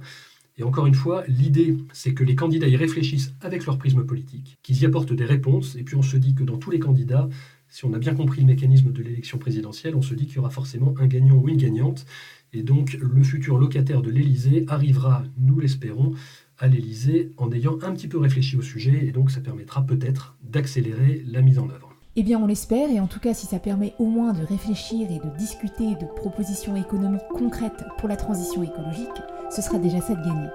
Et 0.58 0.64
encore 0.64 0.88
une 0.88 0.96
fois, 0.96 1.24
l'idée, 1.30 1.78
c'est 1.94 2.14
que 2.14 2.26
les 2.26 2.36
candidats 2.36 2.68
y 2.68 2.76
réfléchissent 2.76 3.34
avec 3.40 3.66
leur 3.66 3.78
prisme 3.78 4.06
politique, 4.06 4.58
qu'ils 4.62 4.82
y 4.82 4.86
apportent 4.86 5.14
des 5.14 5.24
réponses, 5.24 5.78
et 5.78 5.84
puis 5.84 5.96
on 5.96 6.02
se 6.02 6.18
dit 6.18 6.36
que 6.36 6.44
dans 6.44 6.58
tous 6.58 6.70
les 6.70 6.80
candidats, 6.80 7.30
si 7.70 7.86
on 7.86 7.94
a 7.94 8.00
bien 8.00 8.14
compris 8.14 8.42
le 8.42 8.48
mécanisme 8.48 8.92
de 8.92 9.02
l'élection 9.02 9.38
présidentielle, 9.38 9.96
on 9.96 10.02
se 10.02 10.14
dit 10.16 10.26
qu'il 10.26 10.36
y 10.36 10.40
aura 10.40 10.50
forcément 10.50 10.94
un 11.00 11.08
gagnant 11.08 11.36
ou 11.36 11.48
une 11.48 11.56
gagnante, 11.56 12.06
et 12.52 12.62
donc 12.62 12.98
le 13.00 13.24
futur 13.24 13.58
locataire 13.58 14.02
de 14.02 14.10
l'Élysée 14.10 14.66
arrivera, 14.68 15.24
nous 15.38 15.60
l'espérons, 15.60 16.14
à 16.60 16.68
l'Élysée 16.68 17.32
en 17.38 17.52
ayant 17.52 17.78
un 17.82 17.94
petit 17.94 18.08
peu 18.08 18.18
réfléchi 18.18 18.56
au 18.58 18.62
sujet 18.62 19.06
et 19.06 19.12
donc 19.12 19.32
ça 19.32 19.42
permettra 19.42 19.86
peut-être 19.86 20.36
d'accélérer 20.44 21.24
la 21.26 21.42
mise 21.42 21.60
en 21.60 21.70
œuvre. 21.70 21.90
Eh 22.16 22.24
bien 22.24 22.40
on 22.40 22.48
l'espère 22.48 22.90
et 22.90 23.00
en 23.00 23.08
tout 23.08 23.20
cas 23.20 23.34
si 23.34 23.46
ça 23.46 23.60
permet 23.60 23.94
au 23.98 24.06
moins 24.06 24.34
de 24.34 24.44
réfléchir 24.44 25.08
et 25.10 25.20
de 25.20 25.38
discuter 25.38 25.96
de 25.96 26.06
propositions 26.16 26.76
économiques 26.76 27.22
concrètes 27.34 27.84
pour 27.98 28.10
la 28.10 28.18
transition 28.18 28.62
écologique, 28.64 29.08
ce 29.50 29.62
sera 29.62 29.80
déjà 29.80 30.02
ça 30.02 30.16
de 30.16 30.26
gagner. 30.26 30.50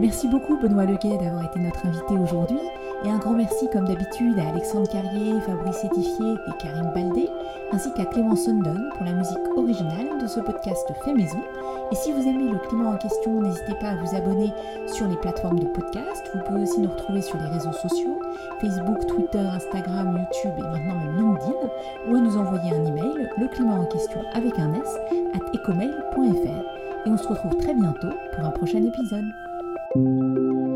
Merci 0.00 0.28
beaucoup 0.28 0.56
Benoît 0.58 0.86
Leguet 0.86 1.18
d'avoir 1.18 1.44
été 1.44 1.60
notre 1.60 1.84
invité 1.84 2.14
aujourd'hui 2.14 2.58
et 3.04 3.10
un 3.10 3.18
grand 3.18 3.34
merci 3.34 3.68
comme 3.72 3.86
d'habitude 3.86 4.38
à 4.38 4.48
Alexandre 4.48 4.88
Carrier, 4.88 5.40
Fabrice 5.40 5.84
Étifier 5.84 6.32
et 6.32 6.62
Karim 6.62 6.92
Baldé 6.94 7.28
ainsi 7.72 7.92
qu'à 7.92 8.04
Clément 8.04 8.36
Sundon 8.36 8.90
pour 8.96 9.04
la 9.04 9.12
musique 9.12 9.38
originale 9.56 10.18
de 10.20 10.26
ce 10.26 10.40
podcast 10.40 10.92
fait 11.04 11.14
maison. 11.14 11.38
Et 11.92 11.94
si 11.94 12.12
vous 12.12 12.22
aimez 12.22 12.50
le 12.50 12.58
climat 12.58 12.90
en 12.90 12.96
question, 12.96 13.40
n'hésitez 13.40 13.74
pas 13.80 13.90
à 13.90 13.96
vous 13.96 14.16
abonner 14.16 14.52
sur 14.86 15.06
les 15.06 15.16
plateformes 15.16 15.58
de 15.58 15.66
podcast. 15.66 16.30
Vous 16.34 16.40
pouvez 16.46 16.62
aussi 16.62 16.80
nous 16.80 16.90
retrouver 16.90 17.22
sur 17.22 17.38
les 17.38 17.46
réseaux 17.46 17.72
sociaux, 17.72 18.20
Facebook, 18.60 19.06
Twitter, 19.06 19.38
Instagram, 19.38 20.18
YouTube 20.18 20.52
et 20.58 20.62
maintenant 20.62 20.94
même 20.96 21.16
LinkedIn, 21.16 21.68
ou 22.08 22.16
à 22.16 22.20
nous 22.20 22.36
envoyer 22.36 22.72
un 22.72 22.84
email, 22.86 23.28
le 23.38 23.48
climat 23.48 23.74
en 23.74 23.86
question 23.86 24.20
avec 24.34 24.58
un 24.58 24.74
S, 24.74 24.98
at 25.34 25.56
ecomail.fr. 25.56 27.06
Et 27.06 27.10
on 27.10 27.16
se 27.16 27.28
retrouve 27.28 27.56
très 27.56 27.74
bientôt 27.74 28.10
pour 28.32 28.44
un 28.44 28.50
prochain 28.50 28.82
épisode. 28.84 30.69